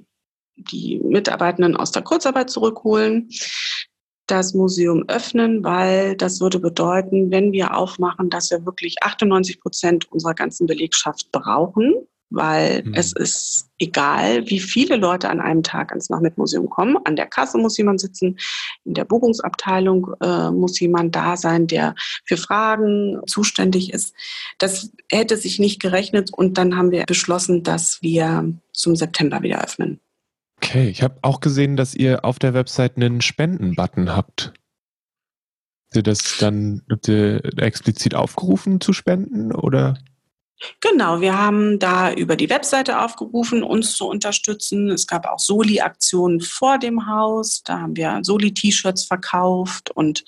die 0.55 0.99
Mitarbeitenden 0.99 1.75
aus 1.75 1.91
der 1.91 2.03
Kurzarbeit 2.03 2.51
zurückholen 2.51 3.31
das 4.27 4.53
Museum 4.53 5.03
öffnen, 5.07 5.63
weil 5.63 6.15
das 6.15 6.39
würde 6.39 6.59
bedeuten, 6.59 7.31
wenn 7.31 7.51
wir 7.51 7.75
aufmachen, 7.75 8.29
dass 8.29 8.51
wir 8.51 8.65
wirklich 8.65 8.95
98 9.01 9.59
Prozent 9.59 10.11
unserer 10.11 10.33
ganzen 10.33 10.65
Belegschaft 10.65 11.31
brauchen, 11.31 11.93
weil 12.29 12.83
mhm. 12.83 12.93
es 12.95 13.13
ist 13.13 13.69
egal, 13.77 14.49
wie 14.49 14.59
viele 14.59 14.95
Leute 14.95 15.29
an 15.29 15.39
einem 15.39 15.61
Tag 15.61 15.91
ins 15.91 16.09
Nachmittmuseum 16.09 16.69
kommen. 16.69 16.97
An 17.05 17.15
der 17.15 17.27
Kasse 17.27 17.57
muss 17.57 17.77
jemand 17.77 17.99
sitzen, 17.99 18.37
in 18.85 18.95
der 18.95 19.05
Buchungsabteilung 19.05 20.13
äh, 20.19 20.49
muss 20.49 20.79
jemand 20.79 21.15
da 21.15 21.37
sein, 21.37 21.67
der 21.67 21.93
für 22.25 22.37
Fragen 22.37 23.21
zuständig 23.27 23.93
ist. 23.93 24.15
Das 24.57 24.89
hätte 25.11 25.37
sich 25.37 25.59
nicht 25.59 25.81
gerechnet 25.81 26.31
und 26.33 26.57
dann 26.57 26.75
haben 26.75 26.91
wir 26.91 27.03
beschlossen, 27.05 27.61
dass 27.61 27.99
wir 28.01 28.51
zum 28.71 28.95
September 28.95 29.41
wieder 29.43 29.63
öffnen. 29.63 29.99
Okay, 30.63 30.87
ich 30.87 31.03
habe 31.03 31.19
auch 31.23 31.41
gesehen, 31.41 31.75
dass 31.75 31.93
ihr 31.93 32.23
auf 32.23 32.39
der 32.39 32.53
Website 32.53 32.95
einen 32.95 33.19
Spenden-Button 33.19 34.15
habt. 34.15 34.53
Habt 35.87 35.95
ihr 35.95 36.03
das 36.03 36.37
dann 36.39 36.81
habt 36.89 37.09
ihr 37.09 37.43
explizit 37.57 38.15
aufgerufen 38.15 38.79
zu 38.79 38.93
spenden 38.93 39.51
oder? 39.51 39.97
Genau, 40.79 41.19
wir 41.19 41.37
haben 41.37 41.79
da 41.79 42.13
über 42.13 42.37
die 42.37 42.49
Webseite 42.49 43.01
aufgerufen, 43.01 43.61
uns 43.61 43.97
zu 43.97 44.07
unterstützen. 44.07 44.89
Es 44.89 45.05
gab 45.05 45.25
auch 45.25 45.39
Soli-Aktionen 45.39 46.39
vor 46.39 46.79
dem 46.79 47.07
Haus. 47.07 47.63
Da 47.63 47.81
haben 47.81 47.97
wir 47.97 48.19
Soli-T-Shirts 48.21 49.03
verkauft 49.03 49.91
und 49.91 50.23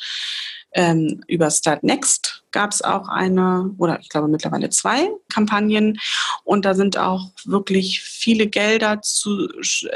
ähm, 0.76 1.24
über 1.28 1.50
Start 1.50 1.84
Next 1.84 2.44
gab 2.52 2.72
es 2.72 2.82
auch 2.82 3.08
eine 3.08 3.74
oder 3.78 4.00
ich 4.00 4.10
glaube 4.10 4.28
mittlerweile 4.28 4.70
zwei 4.70 5.10
Kampagnen 5.30 6.00
und 6.44 6.66
da 6.66 6.74
sind 6.74 6.98
auch 6.98 7.32
wirklich 7.46 8.02
viele 8.02 8.48
Gelder 8.48 9.02
zu, 9.02 9.48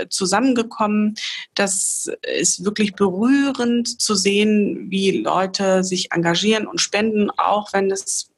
zusammengekommen. 0.09 1.15
Das 1.53 2.09
ist 2.39 2.65
wirklich 2.65 2.95
berührend 2.95 4.01
zu 4.01 4.15
sehen, 4.15 4.87
wie 4.89 5.21
Leute 5.21 5.83
sich 5.83 6.11
engagieren 6.11 6.65
und 6.65 6.81
spenden, 6.81 7.29
auch 7.31 7.71
wenn 7.73 7.91
es 7.91 8.31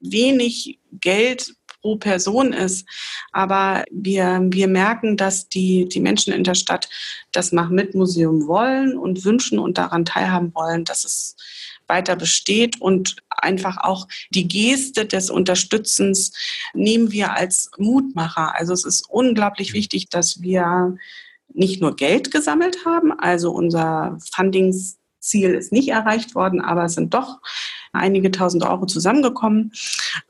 wenig 0.00 0.78
Geld 0.92 1.54
pro 1.84 1.96
Person 1.96 2.54
ist. 2.54 2.88
Aber 3.32 3.84
wir, 3.90 4.40
wir 4.42 4.68
merken, 4.68 5.18
dass 5.18 5.48
die, 5.50 5.86
die 5.86 6.00
Menschen 6.00 6.32
in 6.32 6.44
der 6.44 6.54
Stadt 6.54 6.88
das 7.30 7.52
Mach-Mit-Museum 7.52 8.46
wollen 8.46 8.96
und 8.96 9.24
wünschen 9.24 9.58
und 9.58 9.76
daran 9.76 10.06
teilhaben 10.06 10.54
wollen, 10.54 10.84
dass 10.84 11.04
es 11.04 11.36
weiter 11.88 12.16
besteht 12.16 12.80
und 12.80 13.16
einfach 13.28 13.78
auch 13.78 14.08
die 14.30 14.48
Geste 14.48 15.06
des 15.06 15.30
Unterstützens 15.30 16.32
nehmen 16.72 17.12
wir 17.12 17.34
als 17.34 17.70
Mutmacher. 17.78 18.54
Also 18.54 18.72
es 18.72 18.84
ist 18.84 19.08
unglaublich 19.08 19.72
wichtig, 19.72 20.08
dass 20.08 20.40
wir 20.42 20.96
nicht 21.52 21.80
nur 21.80 21.96
Geld 21.96 22.30
gesammelt 22.30 22.84
haben, 22.84 23.12
also 23.12 23.52
unser 23.52 24.18
Fundingsziel 25.24 25.54
ist 25.54 25.72
nicht 25.72 25.88
erreicht 25.88 26.34
worden, 26.34 26.60
aber 26.60 26.84
es 26.84 26.94
sind 26.94 27.14
doch 27.14 27.40
einige 27.92 28.30
tausend 28.30 28.64
Euro 28.64 28.86
zusammengekommen. 28.86 29.72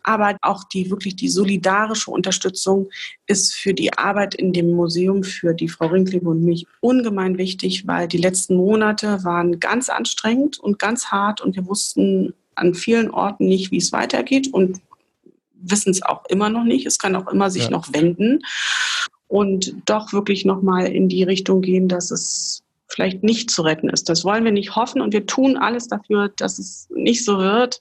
Aber 0.02 0.36
auch 0.42 0.64
die 0.64 0.90
wirklich 0.90 1.16
die 1.16 1.28
solidarische 1.28 2.10
Unterstützung 2.10 2.88
ist 3.26 3.54
für 3.54 3.74
die 3.74 3.92
Arbeit 3.92 4.34
in 4.34 4.52
dem 4.52 4.72
Museum 4.72 5.24
für 5.24 5.54
die 5.54 5.68
Frau 5.68 5.86
Rinkling 5.86 6.26
und 6.26 6.44
mich 6.44 6.66
ungemein 6.80 7.38
wichtig, 7.38 7.86
weil 7.86 8.08
die 8.08 8.18
letzten 8.18 8.56
Monate 8.56 9.24
waren 9.24 9.58
ganz 9.60 9.88
anstrengend 9.88 10.58
und 10.58 10.78
ganz 10.78 11.06
hart 11.06 11.40
und 11.40 11.56
wir 11.56 11.66
wussten 11.66 12.34
an 12.54 12.74
vielen 12.74 13.10
Orten 13.10 13.46
nicht, 13.46 13.72
wie 13.72 13.78
es 13.78 13.92
weitergeht 13.92 14.52
und 14.52 14.80
wissen 15.54 15.90
es 15.90 16.02
auch 16.02 16.24
immer 16.28 16.50
noch 16.50 16.64
nicht. 16.64 16.86
Es 16.86 16.98
kann 16.98 17.16
auch 17.16 17.26
immer 17.28 17.50
sich 17.50 17.64
ja. 17.64 17.70
noch 17.70 17.92
wenden 17.92 18.40
und 19.26 19.74
doch 19.86 20.12
wirklich 20.12 20.44
noch 20.44 20.62
mal 20.62 20.86
in 20.86 21.08
die 21.08 21.24
Richtung 21.24 21.62
gehen, 21.62 21.88
dass 21.88 22.10
es 22.10 22.63
vielleicht 22.88 23.22
nicht 23.22 23.50
zu 23.50 23.62
retten 23.62 23.88
ist. 23.88 24.08
Das 24.08 24.24
wollen 24.24 24.44
wir 24.44 24.52
nicht 24.52 24.76
hoffen 24.76 25.00
und 25.00 25.12
wir 25.12 25.26
tun 25.26 25.56
alles 25.56 25.88
dafür, 25.88 26.28
dass 26.36 26.58
es 26.58 26.88
nicht 26.94 27.24
so 27.24 27.38
wird. 27.38 27.80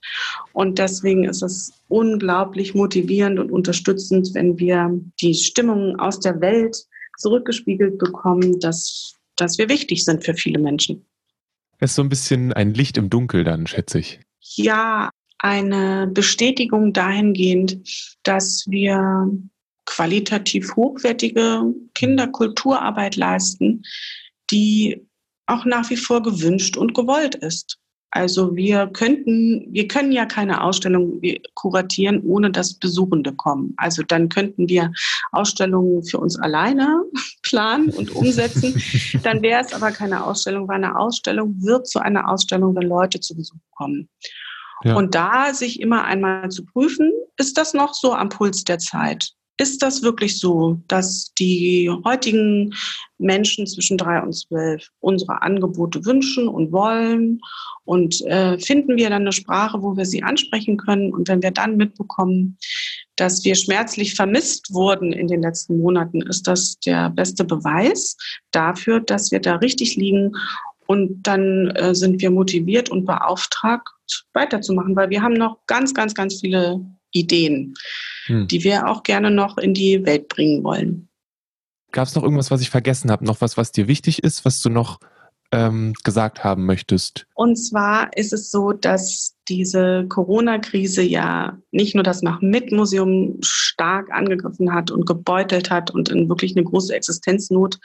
Und 0.54 0.80
deswegen 0.80 1.26
ist 1.26 1.42
es 1.42 1.74
unglaublich 1.88 2.74
motivierend 2.74 3.40
und 3.40 3.52
unterstützend, 3.52 4.34
wenn 4.34 4.58
wir 4.58 4.92
die 5.22 5.34
Stimmung 5.34 6.00
aus 6.00 6.20
der 6.20 6.42
Welt 6.42 6.86
zurückgespiegelt 7.18 7.98
bekommen, 7.98 8.60
dass, 8.60 9.16
dass 9.36 9.58
wir 9.58 9.70
wichtig 9.70 10.04
sind 10.04 10.24
für 10.24 10.34
viele 10.34 10.60
Menschen. 10.60 11.06
Es 11.80 11.92
ist 11.92 11.96
so 11.96 12.02
ein 12.02 12.10
bisschen 12.10 12.54
ein 12.54 12.74
Licht 12.74 12.98
im 12.98 13.10
Dunkel 13.10 13.44
dann, 13.44 13.68
schätze 13.68 14.00
ich. 14.00 14.20
Ja, 14.56 15.10
eine 15.40 16.08
Bestätigung 16.08 16.94
dahingehend, 16.94 17.78
dass 18.24 18.66
wir 18.70 19.30
qualitativ 19.86 20.76
hochwertige 20.76 21.64
Kinderkulturarbeit 21.94 23.18
leisten, 23.18 23.84
die 24.52 25.08
auch 25.48 25.66
nach 25.66 25.90
wie 25.90 25.98
vor 25.98 26.24
gewünscht 26.24 26.78
und 26.78 26.94
gewollt 26.94 27.36
ist. 27.36 27.78
Also 28.16 28.56
wir 28.56 28.88
könnten, 28.94 29.66
wir 29.72 29.88
können 29.88 30.12
ja 30.12 30.28
keine 30.28 30.64
Ausstellung 30.64 31.20
kuratieren, 31.56 32.22
ohne 32.22 32.52
dass 32.52 32.76
Besuchende 32.76 33.34
kommen. 33.34 33.74
Also 33.78 34.04
dann 34.04 34.30
könnten 34.30 34.70
wir 34.70 34.92
Ausstellungen 35.32 36.04
für 36.04 36.20
uns 36.20 36.38
alleine 36.38 37.04
planen 37.42 37.90
und 37.90 38.16
umsetzen. 38.16 38.80
dann 39.24 39.42
wäre 39.42 39.62
es 39.62 39.74
aber 39.74 39.92
keine 39.92 40.24
Ausstellung, 40.24 40.68
weil 40.68 40.76
eine 40.76 40.96
Ausstellung 40.96 41.56
wird 41.64 41.88
zu 41.88 42.00
einer 42.00 42.30
Ausstellung, 42.30 42.76
wenn 42.76 42.88
Leute 42.88 43.20
zu 43.20 43.36
Besuch 43.36 43.58
kommen. 43.72 44.08
Ja. 44.84 44.96
Und 44.96 45.16
da 45.16 45.52
sich 45.56 45.80
immer 45.80 46.04
einmal 46.04 46.50
zu 46.50 46.66
prüfen, 46.66 47.12
ist 47.38 47.58
das 47.58 47.74
noch 47.74 47.96
so 47.96 48.14
am 48.14 48.30
Puls 48.30 48.64
der 48.64 48.78
Zeit? 48.78 49.32
Ist 49.58 49.84
das 49.84 50.02
wirklich 50.02 50.40
so, 50.40 50.82
dass 50.88 51.32
die 51.36 51.90
heutigen 52.04 52.74
Menschen 53.20 53.68
zwischen 53.68 53.98
drei 53.98 54.20
und 54.22 54.34
zwölf 54.34 54.90
unsere 55.00 55.44
Angebote 55.44 56.04
wünschen 56.06 56.48
und 56.48 56.72
wollen? 56.72 57.40
Und 57.86 58.22
äh, 58.26 58.58
finden 58.58 58.98
wir 58.98 59.10
dann 59.10 59.22
eine 59.22 59.32
Sprache, 59.32 59.84
wo 59.84 59.96
wir 59.96 60.06
sie 60.06 60.24
ansprechen 60.24 60.78
können? 60.78 61.14
Und 61.14 61.28
wenn 61.28 61.44
wir 61.44 61.52
dann 61.52 61.78
mitbekommen, 61.78 62.58
dass 63.16 63.46
wir 63.46 63.54
schmerzlich 63.54 64.16
vermisst 64.16 64.74
wurden 64.74 65.14
in 65.14 65.28
den 65.28 65.44
letzten 65.44 65.80
Monaten, 65.80 66.22
ist 66.22 66.48
das 66.48 66.80
der 66.80 67.12
beste 67.12 67.44
Beweis 67.44 68.18
dafür, 68.50 69.02
dass 69.02 69.32
wir 69.32 69.40
da 69.40 69.58
richtig 69.58 69.96
liegen. 69.96 70.32
Und 70.88 71.22
dann 71.24 71.70
äh, 71.76 71.94
sind 71.94 72.22
wir 72.22 72.32
motiviert 72.32 72.90
und 72.90 73.06
beauftragt, 73.06 73.88
weiterzumachen, 74.34 74.96
weil 74.96 75.12
wir 75.12 75.22
haben 75.22 75.34
noch 75.34 75.60
ganz, 75.68 75.94
ganz, 75.94 76.16
ganz 76.16 76.42
viele 76.42 76.84
Ideen, 77.14 77.74
hm. 78.26 78.48
die 78.48 78.64
wir 78.64 78.88
auch 78.90 79.04
gerne 79.04 79.32
noch 79.32 79.58
in 79.58 79.74
die 79.74 80.06
Welt 80.06 80.28
bringen 80.28 80.64
wollen. 80.64 81.10
Gab 81.92 82.08
es 82.08 82.16
noch 82.16 82.24
irgendwas, 82.24 82.52
was 82.52 82.62
ich 82.62 82.70
vergessen 82.70 83.12
habe? 83.12 83.24
Noch 83.24 83.40
was, 83.40 83.56
was 83.56 83.72
dir 83.72 83.88
wichtig 83.88 84.24
ist, 84.24 84.46
was 84.46 84.62
du 84.62 84.70
noch 84.70 85.00
ähm, 85.54 85.94
gesagt 86.04 86.44
haben 86.44 86.66
möchtest? 86.66 87.28
Und 87.36 87.56
zwar 87.56 88.10
ist 88.18 88.34
es 88.34 88.50
so, 88.50 88.74
dass 88.74 89.36
diese 89.48 90.06
Corona-Krise 90.10 91.04
ja 91.04 91.60
nicht 91.72 91.94
nur 91.94 92.04
das 92.04 92.24
Mach-Mit-Museum 92.24 93.38
stark 93.42 94.12
angegriffen 94.12 94.74
hat 94.74 94.90
und 94.90 95.06
gebeutelt 95.06 95.70
hat 95.70 95.92
und 95.92 96.10
in 96.10 96.28
wirklich 96.28 96.58
eine 96.58 96.66
große 96.66 96.94
Existenznot 96.96 97.78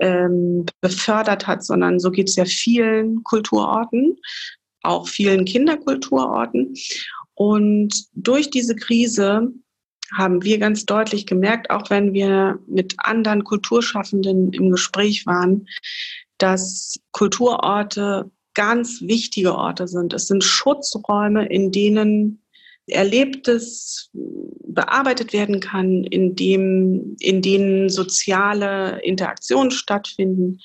ähm, 0.00 0.64
befördert 0.80 1.48
hat, 1.48 1.64
sondern 1.64 1.98
so 1.98 2.12
geht 2.12 2.28
es 2.28 2.36
ja 2.36 2.44
vielen 2.44 3.24
Kulturorten, 3.24 4.16
auch 4.82 5.08
vielen 5.08 5.44
Kinderkulturorten. 5.44 6.74
Und 7.34 8.04
durch 8.12 8.50
diese 8.50 8.76
Krise 8.76 9.52
haben 10.12 10.42
wir 10.42 10.58
ganz 10.58 10.84
deutlich 10.84 11.26
gemerkt, 11.26 11.70
auch 11.70 11.88
wenn 11.90 12.12
wir 12.12 12.58
mit 12.66 12.94
anderen 12.98 13.44
Kulturschaffenden 13.44 14.52
im 14.52 14.70
Gespräch 14.70 15.26
waren, 15.26 15.66
dass 16.38 16.98
Kulturorte 17.12 18.30
ganz 18.54 19.00
wichtige 19.00 19.54
Orte 19.54 19.88
sind. 19.88 20.12
Es 20.12 20.26
sind 20.26 20.44
Schutzräume, 20.44 21.46
in 21.46 21.72
denen 21.72 22.42
Erlebtes 22.86 24.10
bearbeitet 24.12 25.32
werden 25.32 25.60
kann, 25.60 26.04
in, 26.04 26.34
dem, 26.34 27.16
in 27.20 27.40
denen 27.40 27.88
soziale 27.88 29.00
Interaktionen 29.02 29.70
stattfinden, 29.70 30.60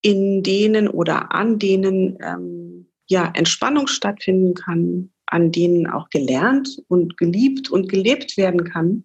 in 0.00 0.42
denen 0.42 0.88
oder 0.88 1.32
an 1.32 1.58
denen 1.58 2.18
ähm, 2.22 2.88
ja, 3.08 3.30
Entspannung 3.34 3.88
stattfinden 3.88 4.54
kann, 4.54 5.10
an 5.30 5.52
denen 5.52 5.86
auch 5.86 6.08
gelernt 6.10 6.82
und 6.88 7.16
geliebt 7.16 7.70
und 7.70 7.88
gelebt 7.88 8.36
werden 8.36 8.64
kann. 8.64 9.04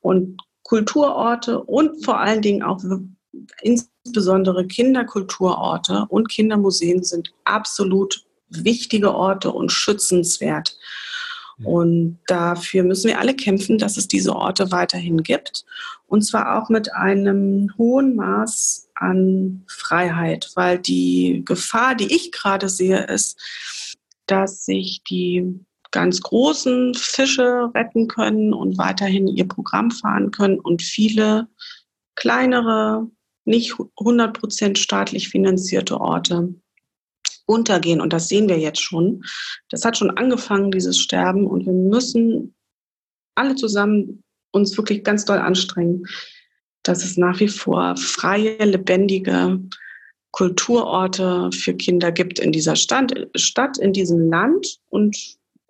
Und 0.00 0.40
Kulturorte 0.62 1.62
und 1.62 2.04
vor 2.04 2.20
allen 2.20 2.42
Dingen 2.42 2.62
auch 2.62 2.82
insbesondere 3.62 4.66
Kinderkulturorte 4.66 6.06
und 6.08 6.28
Kindermuseen 6.28 7.02
sind 7.02 7.32
absolut 7.44 8.24
wichtige 8.50 9.14
Orte 9.14 9.50
und 9.50 9.72
schützenswert. 9.72 10.76
Und 11.64 12.18
dafür 12.26 12.84
müssen 12.84 13.08
wir 13.08 13.18
alle 13.18 13.34
kämpfen, 13.34 13.78
dass 13.78 13.96
es 13.96 14.06
diese 14.06 14.34
Orte 14.34 14.70
weiterhin 14.70 15.22
gibt. 15.24 15.64
Und 16.06 16.22
zwar 16.22 16.56
auch 16.56 16.68
mit 16.68 16.92
einem 16.94 17.70
hohen 17.76 18.14
Maß 18.14 18.90
an 18.94 19.64
Freiheit, 19.66 20.50
weil 20.54 20.78
die 20.78 21.42
Gefahr, 21.44 21.94
die 21.96 22.14
ich 22.14 22.30
gerade 22.30 22.68
sehe, 22.68 23.04
ist, 23.06 23.40
dass 24.30 24.64
sich 24.64 25.02
die 25.08 25.64
ganz 25.90 26.20
großen 26.20 26.94
Fische 26.94 27.70
retten 27.74 28.08
können 28.08 28.52
und 28.52 28.78
weiterhin 28.78 29.26
ihr 29.26 29.48
Programm 29.48 29.90
fahren 29.90 30.30
können 30.30 30.60
und 30.60 30.82
viele 30.82 31.48
kleinere, 32.14 33.10
nicht 33.44 33.72
100% 33.72 34.76
staatlich 34.76 35.30
finanzierte 35.30 36.00
Orte 36.00 36.54
untergehen. 37.46 38.00
Und 38.00 38.12
das 38.12 38.28
sehen 38.28 38.48
wir 38.48 38.58
jetzt 38.58 38.82
schon. 38.82 39.24
Das 39.70 39.84
hat 39.84 39.96
schon 39.96 40.10
angefangen, 40.10 40.70
dieses 40.70 40.98
Sterben. 40.98 41.46
Und 41.46 41.64
wir 41.64 41.72
müssen 41.72 42.54
alle 43.34 43.54
zusammen 43.54 44.22
uns 44.52 44.76
wirklich 44.76 45.02
ganz 45.04 45.24
doll 45.24 45.38
anstrengen, 45.38 46.04
dass 46.82 47.04
es 47.04 47.16
nach 47.16 47.40
wie 47.40 47.48
vor 47.48 47.96
freie, 47.96 48.62
lebendige 48.64 49.60
Kulturorte 50.30 51.50
für 51.52 51.74
Kinder 51.74 52.12
gibt 52.12 52.38
in 52.38 52.52
dieser 52.52 52.76
Stadt, 52.76 53.12
Stadt 53.34 53.78
in 53.78 53.92
diesem 53.92 54.30
Land 54.30 54.78
und 54.90 55.16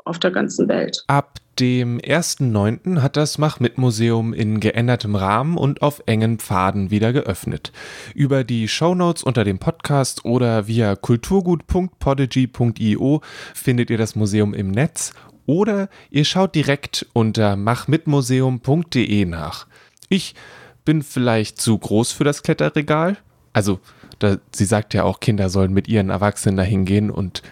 auf 0.05 0.19
der 0.19 0.31
ganzen 0.31 0.69
Welt. 0.69 1.05
Ab 1.07 1.39
dem 1.61 2.01
1.9. 2.01 3.03
hat 3.03 3.17
das 3.17 3.39
Mach-Mit-Museum 3.39 4.33
in 4.33 4.59
geändertem 4.61 5.17
Rahmen 5.17 5.57
und 5.57 5.83
auf 5.83 6.03
engen 6.07 6.39
Pfaden 6.39 6.91
wieder 6.91 7.13
geöffnet. 7.13 7.73
Über 8.15 8.45
die 8.45 8.69
Shownotes 8.69 9.25
unter 9.25 9.45
dem 9.45 9.59
Podcast 9.59 10.25
oder 10.25 10.69
via 10.69 10.97
kulturgut.podigy.io 10.97 13.21
findet 13.55 13.91
ihr 13.91 13.99
das 13.99 14.15
Museum 14.15 14.55
im 14.55 14.71
Netz 14.71 15.13
oder 15.47 15.89
ihr 16.11 16.25
schaut 16.25 16.55
direkt 16.55 17.07
unter 17.13 17.57
machmitmuseum.de 17.57 19.25
nach. 19.25 19.67
Ich 20.09 20.37
bin 20.85 21.03
vielleicht 21.03 21.61
zu 21.61 21.77
groß 21.77 22.13
für 22.13 22.23
das 22.25 22.43
Kletterregal. 22.43 23.17
Also, 23.53 23.81
da, 24.19 24.39
sie 24.53 24.65
sagt 24.65 24.95
ja 24.95 25.05
auch, 25.05 25.21
Kinder 25.21 25.49
sollen 25.49 25.73
mit 25.73 25.89
ihren 25.89 26.11
Erwachsenen 26.11 26.57
dahin 26.57 26.85
gehen 26.85 27.11
und 27.11 27.43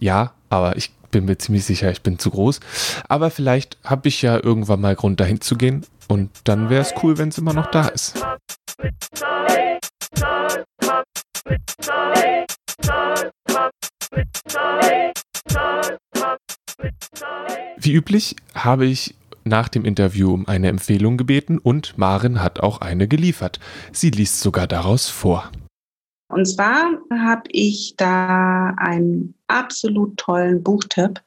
ja, 0.00 0.32
aber 0.48 0.76
ich 0.76 0.92
bin 1.10 1.24
mir 1.24 1.38
ziemlich 1.38 1.64
sicher, 1.64 1.90
ich 1.90 2.02
bin 2.02 2.18
zu 2.18 2.30
groß. 2.30 2.60
Aber 3.08 3.30
vielleicht 3.30 3.78
habe 3.84 4.08
ich 4.08 4.22
ja 4.22 4.42
irgendwann 4.42 4.80
mal 4.80 4.94
Grund 4.94 5.20
dahin 5.20 5.40
zu 5.40 5.56
gehen 5.56 5.84
und 6.06 6.30
dann 6.44 6.70
wäre 6.70 6.82
es 6.82 6.94
cool, 7.02 7.18
wenn 7.18 7.28
es 7.28 7.38
immer 7.38 7.52
noch 7.52 7.70
da 7.70 7.88
ist. 7.88 8.22
Wie 17.80 17.92
üblich 17.92 18.36
habe 18.54 18.86
ich 18.86 19.14
nach 19.44 19.68
dem 19.68 19.84
Interview 19.84 20.32
um 20.34 20.46
eine 20.46 20.68
Empfehlung 20.68 21.16
gebeten 21.16 21.58
und 21.58 21.96
Maren 21.96 22.42
hat 22.42 22.60
auch 22.60 22.80
eine 22.80 23.08
geliefert. 23.08 23.60
Sie 23.92 24.10
liest 24.10 24.40
sogar 24.40 24.66
daraus 24.66 25.08
vor. 25.08 25.50
Und 26.28 26.46
zwar 26.46 26.98
habe 27.10 27.42
ich 27.48 27.94
da 27.96 28.74
einen 28.76 29.34
absolut 29.46 30.16
tollen 30.18 30.62
Buchtipp. 30.62 31.22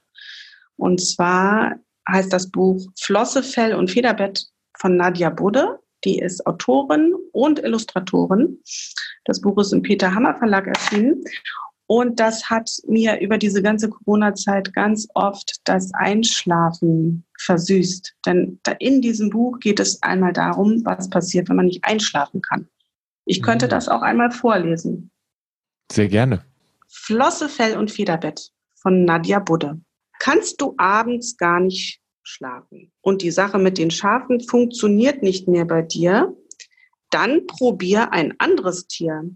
Und 0.78 1.02
zwar 1.02 1.76
heißt 2.10 2.32
das 2.32 2.50
Buch 2.50 2.88
Flosse, 3.00 3.44
Fell 3.44 3.74
und 3.74 3.90
Federbett 3.90 4.46
von 4.78 4.98
Nadja 4.98 5.30
Budde. 5.30 5.80
Die 6.04 6.20
ist 6.20 6.46
Autorin 6.48 7.14
und 7.32 7.60
Illustratorin. 7.60 8.60
Das 9.26 9.42
Buch 9.42 9.58
ist 9.60 9.74
im 9.74 9.82
Peter 9.82 10.14
Hammer 10.14 10.36
Verlag 10.36 10.68
erschienen. 10.68 11.24
Und 11.88 12.20
das 12.20 12.50
hat 12.50 12.72
mir 12.88 13.20
über 13.20 13.38
diese 13.38 13.62
ganze 13.62 13.90
Corona-Zeit 13.90 14.74
ganz 14.74 15.08
oft 15.14 15.60
das 15.66 15.94
Einschlafen 15.94 17.26
versüßt. 17.38 18.16
Denn 18.26 18.60
in 18.80 19.02
diesem 19.02 19.30
Buch 19.30 19.60
geht 19.60 19.80
es 19.80 20.02
einmal 20.02 20.32
darum, 20.32 20.86
was 20.86 21.10
passiert, 21.10 21.50
wenn 21.50 21.58
man 21.58 21.66
nicht 21.66 21.84
einschlafen 21.84 22.42
kann. 22.42 22.70
Ich 23.26 23.42
könnte 23.42 23.66
mhm. 23.66 23.70
das 23.70 23.88
auch 23.88 24.02
einmal 24.02 24.32
vorlesen. 24.32 25.12
Sehr 25.92 26.08
gerne. 26.08 26.46
Flosse, 26.88 27.50
Fell 27.50 27.78
und 27.78 27.92
Federbett 27.92 28.52
von 28.76 29.06
Nadja 29.06 29.40
Budde. 29.40 29.80
Kannst 30.20 30.62
du 30.62 30.74
abends 30.78 31.38
gar 31.38 31.60
nicht 31.60 32.02
schlafen 32.24 32.92
und 33.02 33.22
die 33.22 33.32
Sache 33.32 33.58
mit 33.58 33.78
den 33.78 33.92
Schafen 33.92 34.40
funktioniert 34.42 35.24
nicht 35.24 35.48
mehr 35.48 35.66
bei 35.66 35.82
dir, 35.82 36.36
dann 37.10 37.46
probier 37.48 38.14
ein 38.14 38.34
anderes 38.40 38.88
Tier. 38.88 39.30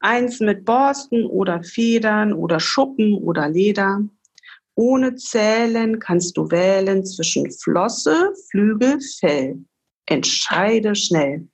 Eins 0.00 0.40
mit 0.40 0.64
Borsten 0.64 1.26
oder 1.26 1.62
Federn 1.62 2.32
oder 2.32 2.60
Schuppen 2.60 3.14
oder 3.14 3.48
Leder. 3.48 4.00
Ohne 4.74 5.14
Zählen 5.16 5.98
kannst 5.98 6.36
du 6.36 6.50
wählen 6.50 7.04
zwischen 7.04 7.50
Flosse, 7.50 8.32
Flügel, 8.50 8.98
Fell. 9.18 9.58
Entscheide 10.06 10.94
schnell. 10.94 11.48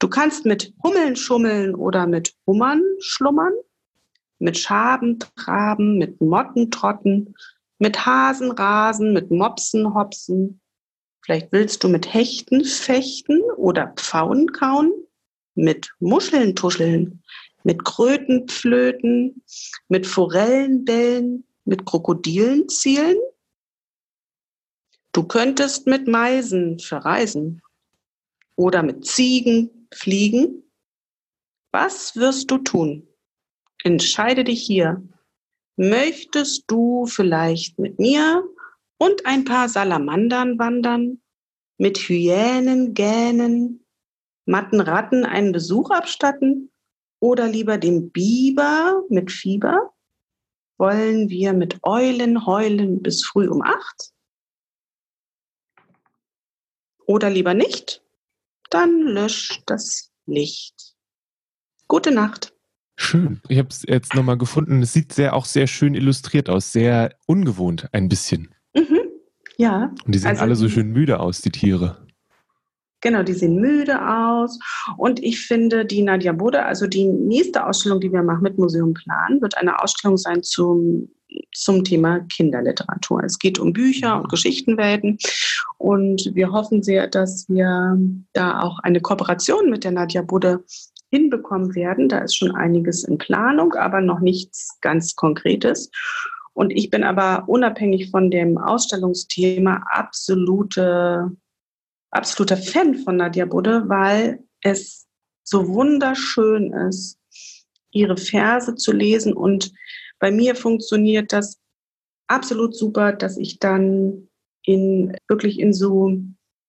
Du 0.00 0.08
kannst 0.08 0.46
mit 0.46 0.72
Hummeln 0.82 1.14
schummeln 1.14 1.74
oder 1.74 2.06
mit 2.06 2.34
Hummern 2.46 2.82
schlummern, 3.00 3.52
mit 4.38 4.56
Schaben 4.56 5.18
traben, 5.18 5.98
mit 5.98 6.22
Motten 6.22 6.70
trotten, 6.70 7.34
mit 7.78 8.06
Hasen 8.06 8.50
rasen, 8.50 9.12
mit 9.12 9.30
Mopsen 9.30 9.94
hopsen. 9.94 10.62
Vielleicht 11.22 11.52
willst 11.52 11.84
du 11.84 11.88
mit 11.88 12.14
Hechten 12.14 12.64
fechten 12.64 13.42
oder 13.58 13.92
Pfauen 13.94 14.50
kauen, 14.52 14.90
mit 15.54 15.90
Muscheln 15.98 16.56
tuscheln, 16.56 17.22
mit 17.62 17.84
Kröten 17.84 18.48
flöten, 18.48 19.42
mit 19.88 20.06
Forellen 20.06 20.86
bellen, 20.86 21.44
mit 21.66 21.84
Krokodilen 21.84 22.70
zielen. 22.70 23.18
Du 25.12 25.24
könntest 25.24 25.86
mit 25.86 26.08
Meisen 26.08 26.78
verreisen 26.78 27.60
oder 28.56 28.82
mit 28.82 29.04
Ziegen 29.04 29.79
fliegen. 29.92 30.64
Was 31.72 32.16
wirst 32.16 32.50
du 32.50 32.58
tun? 32.58 33.06
Entscheide 33.84 34.44
dich 34.44 34.62
hier. 34.62 35.02
Möchtest 35.76 36.64
du 36.70 37.06
vielleicht 37.06 37.78
mit 37.78 37.98
mir 37.98 38.44
und 38.98 39.24
ein 39.24 39.44
paar 39.44 39.68
Salamandern 39.68 40.58
wandern, 40.58 41.22
mit 41.78 41.98
Hyänen 41.98 42.92
gähnen, 42.92 43.86
matten 44.44 44.80
Ratten 44.80 45.24
einen 45.24 45.52
Besuch 45.52 45.90
abstatten 45.90 46.70
oder 47.20 47.48
lieber 47.48 47.78
dem 47.78 48.10
Biber 48.10 49.02
mit 49.08 49.30
Fieber? 49.30 49.94
Wollen 50.76 51.28
wir 51.28 51.52
mit 51.52 51.78
Eulen 51.82 52.46
heulen 52.46 53.02
bis 53.02 53.24
früh 53.24 53.48
um 53.48 53.62
acht? 53.62 54.12
Oder 57.06 57.30
lieber 57.30 57.54
nicht? 57.54 58.02
Dann 58.70 59.02
löscht 59.02 59.62
das 59.66 60.10
Licht. 60.26 60.94
Gute 61.88 62.12
Nacht. 62.12 62.54
Schön. 62.96 63.40
Ich 63.48 63.58
habe 63.58 63.68
es 63.68 63.82
jetzt 63.86 64.14
nochmal 64.14 64.38
gefunden. 64.38 64.82
Es 64.82 64.92
sieht 64.92 65.12
sehr 65.12 65.34
auch 65.34 65.44
sehr 65.44 65.66
schön 65.66 65.94
illustriert 65.94 66.48
aus, 66.48 66.72
sehr 66.72 67.16
ungewohnt 67.26 67.88
ein 67.92 68.08
bisschen. 68.08 68.54
Mhm. 68.74 69.00
Ja. 69.56 69.92
Und 70.04 70.14
die 70.14 70.18
sehen 70.18 70.30
also, 70.30 70.42
alle 70.42 70.54
so 70.54 70.68
schön 70.68 70.92
müde 70.92 71.18
aus, 71.18 71.40
die 71.40 71.50
Tiere. 71.50 72.06
Genau, 73.00 73.22
die 73.22 73.32
sehen 73.32 73.56
müde 73.56 74.06
aus. 74.06 74.58
Und 74.98 75.22
ich 75.22 75.40
finde, 75.40 75.86
die 75.86 76.02
Nadia 76.02 76.32
Bode, 76.32 76.64
also 76.64 76.86
die 76.86 77.06
nächste 77.06 77.66
Ausstellung, 77.66 78.00
die 78.00 78.12
wir 78.12 78.22
machen 78.22 78.42
mit 78.42 78.58
Museum 78.58 78.94
Plan, 78.94 79.40
wird 79.40 79.56
eine 79.56 79.82
Ausstellung 79.82 80.16
sein 80.16 80.42
zum, 80.42 81.08
zum 81.52 81.84
Thema 81.84 82.20
Kinderliteratur. 82.20 83.22
Es 83.24 83.38
geht 83.38 83.58
um 83.58 83.72
Bücher 83.72 84.16
und 84.16 84.28
Geschichtenwelten. 84.28 85.18
Und 85.78 86.30
wir 86.34 86.52
hoffen 86.52 86.82
sehr, 86.82 87.06
dass 87.06 87.48
wir 87.48 87.98
da 88.32 88.60
auch 88.60 88.78
eine 88.80 89.00
Kooperation 89.00 89.70
mit 89.70 89.84
der 89.84 89.92
Nadia 89.92 90.22
Bode 90.22 90.64
hinbekommen 91.10 91.74
werden. 91.74 92.08
Da 92.08 92.18
ist 92.18 92.36
schon 92.36 92.54
einiges 92.54 93.04
in 93.04 93.18
Planung, 93.18 93.74
aber 93.74 94.00
noch 94.00 94.20
nichts 94.20 94.78
ganz 94.80 95.16
Konkretes. 95.16 95.90
Und 96.52 96.70
ich 96.70 96.90
bin 96.90 97.04
aber 97.04 97.44
unabhängig 97.48 98.10
von 98.10 98.30
dem 98.30 98.58
Ausstellungsthema 98.58 99.84
absolute 99.90 101.30
absoluter 102.10 102.56
Fan 102.56 102.96
von 102.96 103.16
Nadia 103.16 103.46
Budde, 103.46 103.88
weil 103.88 104.40
es 104.62 105.06
so 105.42 105.68
wunderschön 105.68 106.72
ist, 106.72 107.18
ihre 107.92 108.16
Verse 108.16 108.74
zu 108.74 108.92
lesen. 108.92 109.32
Und 109.32 109.72
bei 110.20 110.30
mir 110.30 110.54
funktioniert 110.54 111.32
das 111.32 111.58
absolut 112.28 112.76
super, 112.76 113.12
dass 113.12 113.36
ich 113.36 113.58
dann 113.58 114.28
in 114.64 115.16
wirklich 115.28 115.58
in 115.58 115.72
so 115.72 116.18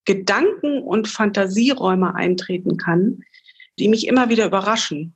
Gedanken- 0.05 0.81
und 0.81 1.07
Fantasieräume 1.07 2.15
eintreten 2.15 2.77
kann, 2.77 3.21
die 3.77 3.87
mich 3.87 4.07
immer 4.07 4.29
wieder 4.29 4.47
überraschen 4.47 5.15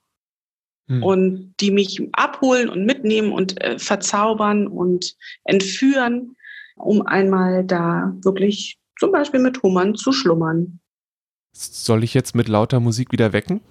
hm. 0.87 1.01
und 1.01 1.55
die 1.59 1.71
mich 1.71 2.07
abholen 2.11 2.69
und 2.69 2.85
mitnehmen 2.85 3.31
und 3.31 3.59
äh, 3.61 3.79
verzaubern 3.79 4.67
und 4.67 5.15
entführen, 5.45 6.35
um 6.75 7.01
einmal 7.01 7.63
da 7.63 8.15
wirklich 8.21 8.77
zum 8.99 9.11
Beispiel 9.11 9.39
mit 9.39 9.63
Hummern 9.63 9.95
zu 9.95 10.11
schlummern. 10.11 10.79
Soll 11.53 12.03
ich 12.03 12.13
jetzt 12.13 12.35
mit 12.35 12.47
lauter 12.47 12.79
Musik 12.79 13.11
wieder 13.11 13.33
wecken? 13.33 13.61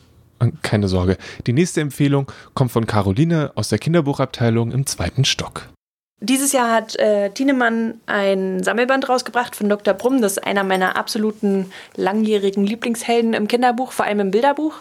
Keine 0.63 0.89
Sorge. 0.89 1.17
Die 1.47 1.53
nächste 1.53 1.81
Empfehlung 1.81 2.31
kommt 2.55 2.73
von 2.73 2.87
Caroline 2.87 3.53
aus 3.55 3.69
der 3.69 3.79
Kinderbuchabteilung 3.79 4.73
im 4.73 4.87
zweiten 4.87 5.25
Stock. 5.25 5.69
Dieses 6.21 6.53
Jahr 6.53 6.71
hat 6.71 6.97
äh, 6.97 7.31
Tienemann 7.31 8.01
ein 8.07 8.63
Sammelband 8.63 9.09
rausgebracht 9.09 9.55
von 9.57 9.69
Dr. 9.69 9.95
Brumm. 9.95 10.23
Das 10.23 10.33
ist 10.33 10.47
einer 10.47 10.65
meiner 10.65 10.97
absoluten 10.97 11.71
langjährigen 11.97 12.65
Lieblingshelden 12.65 13.35
im 13.35 13.49
Kinderbuch, 13.49 13.93
vor 13.93 14.07
allem 14.07 14.21
im 14.21 14.31
Bilderbuch. 14.31 14.75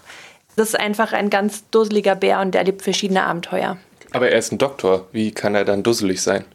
Das 0.56 0.69
ist 0.69 0.80
einfach 0.80 1.12
ein 1.13 1.30
ganz 1.30 1.69
dusseliger 1.69 2.15
Bär 2.15 2.39
und 2.39 2.54
der 2.54 2.62
erlebt 2.62 2.82
verschiedene 2.82 3.23
Abenteuer. 3.23 3.78
Aber 4.12 4.30
er 4.30 4.38
ist 4.38 4.52
ein 4.52 4.60
Doktor. 4.60 5.08
Wie 5.12 5.32
kann 5.32 5.56
er 5.56 5.65
dann 5.65 5.84
dusselig 5.84 6.21
sein? 6.21 6.45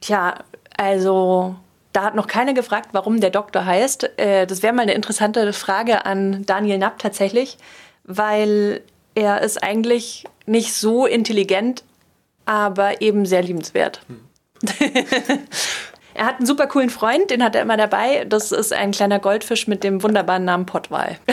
Tja, 0.00 0.34
also 0.76 1.54
da 1.92 2.04
hat 2.04 2.14
noch 2.14 2.26
keiner 2.26 2.54
gefragt, 2.54 2.90
warum 2.92 3.20
der 3.20 3.30
Doktor 3.30 3.64
heißt. 3.64 4.18
Äh, 4.18 4.46
das 4.46 4.62
wäre 4.62 4.72
mal 4.72 4.82
eine 4.82 4.94
interessante 4.94 5.52
Frage 5.52 6.04
an 6.04 6.44
Daniel 6.46 6.78
Knapp 6.78 6.98
tatsächlich, 6.98 7.58
weil 8.04 8.82
er 9.14 9.42
ist 9.42 9.62
eigentlich 9.62 10.24
nicht 10.46 10.74
so 10.74 11.06
intelligent, 11.06 11.84
aber 12.44 13.00
eben 13.00 13.26
sehr 13.26 13.42
liebenswert. 13.42 14.00
Hm. 14.08 14.20
er 16.14 16.26
hat 16.26 16.36
einen 16.36 16.46
super 16.46 16.66
coolen 16.66 16.90
Freund, 16.90 17.30
den 17.30 17.42
hat 17.42 17.54
er 17.54 17.62
immer 17.62 17.76
dabei. 17.76 18.24
Das 18.24 18.52
ist 18.52 18.72
ein 18.72 18.90
kleiner 18.90 19.18
Goldfisch 19.18 19.66
mit 19.68 19.84
dem 19.84 20.02
wunderbaren 20.02 20.44
Namen 20.44 20.66
Potwal. 20.66 21.18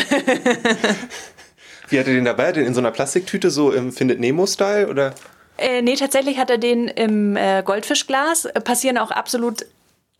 Wie 1.89 1.99
hat 1.99 2.07
er 2.07 2.13
den 2.13 2.25
dabei? 2.25 2.51
Den 2.51 2.65
in 2.65 2.73
so 2.73 2.81
einer 2.81 2.91
Plastiktüte, 2.91 3.49
so 3.49 3.71
im 3.71 3.91
Findet 3.91 4.19
Nemo-Style? 4.19 4.87
Oder? 4.89 5.13
Äh, 5.57 5.81
nee, 5.81 5.95
tatsächlich 5.95 6.37
hat 6.37 6.49
er 6.49 6.57
den 6.57 6.87
im 6.87 7.35
äh, 7.35 7.63
Goldfischglas. 7.63 8.49
Passieren 8.63 8.97
auch 8.97 9.11
absolut 9.11 9.65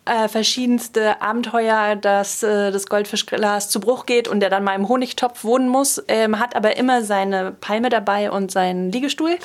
äh, 0.08 0.28
verschiedenste 0.28 1.22
Abenteuer, 1.22 1.96
dass 1.96 2.44
äh, 2.44 2.72
das 2.72 2.88
Goldfischglas 2.88 3.70
zu 3.70 3.80
Bruch 3.80 4.06
geht 4.06 4.28
und 4.28 4.40
der 4.40 4.50
dann 4.50 4.64
mal 4.64 4.76
im 4.76 4.88
Honigtopf 4.90 5.44
wohnen 5.44 5.70
muss, 5.70 6.04
ähm, 6.08 6.40
hat 6.40 6.56
aber 6.56 6.78
immer 6.78 7.04
seine 7.04 7.52
Palme 7.52 7.90
dabei 7.90 8.32
und 8.32 8.52
seinen 8.52 8.92
Liegestuhl 8.92 9.38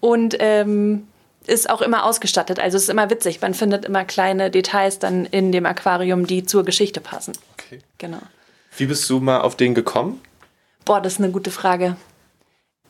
und 0.00 0.36
ähm, 0.38 1.06
ist 1.46 1.68
auch 1.68 1.82
immer 1.82 2.04
ausgestattet. 2.04 2.58
Also 2.58 2.76
es 2.76 2.84
ist 2.84 2.88
immer 2.88 3.10
witzig. 3.10 3.40
Man 3.40 3.54
findet 3.54 3.84
immer 3.84 4.04
kleine 4.04 4.50
Details 4.50 4.98
dann 4.98 5.26
in 5.26 5.52
dem 5.52 5.66
Aquarium, 5.66 6.26
die 6.26 6.44
zur 6.44 6.64
Geschichte 6.64 7.00
passen. 7.00 7.32
Okay. 7.54 7.80
Genau. 7.98 8.20
Wie 8.76 8.86
bist 8.86 9.08
du 9.08 9.20
mal 9.20 9.40
auf 9.40 9.56
den 9.56 9.74
gekommen? 9.74 10.20
Boah, 10.84 11.00
das 11.00 11.14
ist 11.14 11.18
eine 11.20 11.32
gute 11.32 11.50
Frage. 11.50 11.96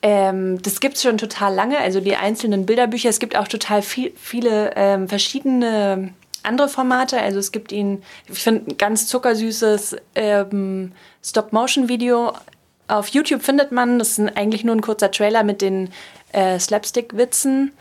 Ähm, 0.02 0.60
das 0.62 0.80
gibt 0.80 0.96
es 0.96 1.02
schon 1.02 1.18
total 1.18 1.54
lange, 1.54 1.78
also 1.78 2.00
die 2.00 2.16
einzelnen 2.16 2.66
Bilderbücher. 2.66 3.08
Es 3.08 3.20
gibt 3.20 3.36
auch 3.36 3.48
total 3.48 3.80
viel, 3.80 4.12
viele 4.16 4.72
ähm, 4.76 5.08
verschiedene 5.08 6.12
andere 6.44 6.68
Formate. 6.68 7.20
Also 7.20 7.38
es 7.38 7.52
gibt 7.52 7.72
ihn, 7.72 8.02
ich 8.28 8.40
finde, 8.40 8.70
ein 8.70 8.78
ganz 8.78 9.06
zuckersüßes 9.06 9.96
ähm, 10.14 10.92
Stop-Motion-Video. 11.22 12.32
Auf 12.88 13.08
YouTube 13.08 13.42
findet 13.42 13.72
man, 13.72 13.98
das 13.98 14.18
ist 14.18 14.36
eigentlich 14.36 14.64
nur 14.64 14.74
ein 14.74 14.82
kurzer 14.82 15.10
Trailer 15.10 15.42
mit 15.42 15.62
den 15.62 15.90
äh, 16.32 16.58
Slapstick-Witzen. 16.58 17.72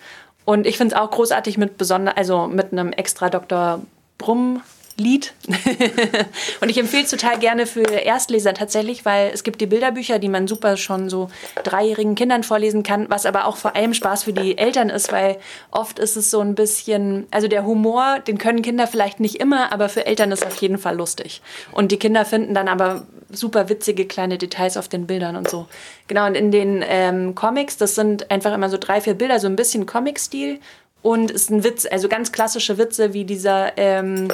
Und 0.46 0.68
ich 0.68 0.78
finde 0.78 0.96
es 0.96 1.02
auch 1.02 1.12
großartig 1.12 1.58
mit 1.58 1.78
besonder, 1.78 2.18
also 2.18 2.48
mit 2.48 2.72
einem 2.72 2.92
extra 2.92 3.30
Dr. 3.30 3.82
Brumm 4.18 4.62
Lied. 4.98 5.34
und 6.62 6.70
ich 6.70 6.78
empfehle 6.78 7.04
es 7.04 7.10
total 7.10 7.40
gerne 7.40 7.66
für 7.66 7.84
Erstleser 7.84 8.54
tatsächlich, 8.54 9.06
weil 9.06 9.32
es 9.34 9.44
gibt 9.44 9.60
die 9.62 9.66
Bilderbücher, 9.66 10.20
die 10.20 10.30
man 10.30 10.48
super 10.48 10.78
schon 10.78 11.10
so 11.10 11.30
dreijährigen 11.64 12.16
Kindern 12.16 12.44
vorlesen 12.44 12.84
kann, 12.84 13.10
was 13.10 13.26
aber 13.26 13.46
auch 13.46 13.58
vor 13.58 13.76
allem 13.76 13.94
Spaß 13.94 14.24
für 14.24 14.34
die 14.34 14.58
Eltern 14.58 14.90
ist, 14.90 15.12
weil 15.12 15.38
oft 15.72 16.00
ist 16.00 16.16
es 16.16 16.30
so 16.30 16.42
ein 16.42 16.56
bisschen, 16.56 17.28
also 17.32 17.48
der 17.48 17.66
Humor, 17.66 18.20
den 18.20 18.38
können 18.38 18.62
Kinder 18.62 18.88
vielleicht 18.88 19.20
nicht 19.20 19.36
immer, 19.40 19.74
aber 19.74 19.90
für 19.90 20.06
Eltern 20.06 20.32
ist 20.32 20.42
es 20.42 20.48
auf 20.48 20.58
jeden 20.58 20.78
Fall 20.78 20.96
lustig. 20.96 21.42
Und 21.72 21.92
die 21.92 21.98
Kinder 21.98 22.26
finden 22.26 22.54
dann 22.54 22.68
aber 22.68 23.08
super 23.30 23.70
witzige 23.70 24.06
kleine 24.06 24.38
Details 24.38 24.78
auf 24.78 24.88
den 24.88 25.08
Bildern 25.08 25.36
und 25.36 25.50
so. 25.50 25.68
Genau, 26.08 26.28
und 26.28 26.36
in 26.36 26.52
den 26.52 26.84
ähm, 26.88 27.34
Comics, 27.34 27.78
das 27.78 27.96
sind 27.96 28.30
einfach 28.30 28.54
immer 28.54 28.70
so 28.70 28.78
drei, 28.78 29.02
vier 29.02 29.16
Bilder, 29.16 29.40
so 29.40 29.48
ein 29.48 29.56
bisschen 29.56 29.86
Comic-Stil 29.86 30.60
und 31.02 31.32
es 31.32 31.44
ist 31.44 31.50
ein 31.52 31.64
Witz, 31.64 31.86
also 31.86 32.08
ganz 32.08 32.32
klassische 32.32 32.78
Witze 32.78 33.14
wie 33.14 33.26
dieser, 33.26 33.78
ähm, 33.78 34.30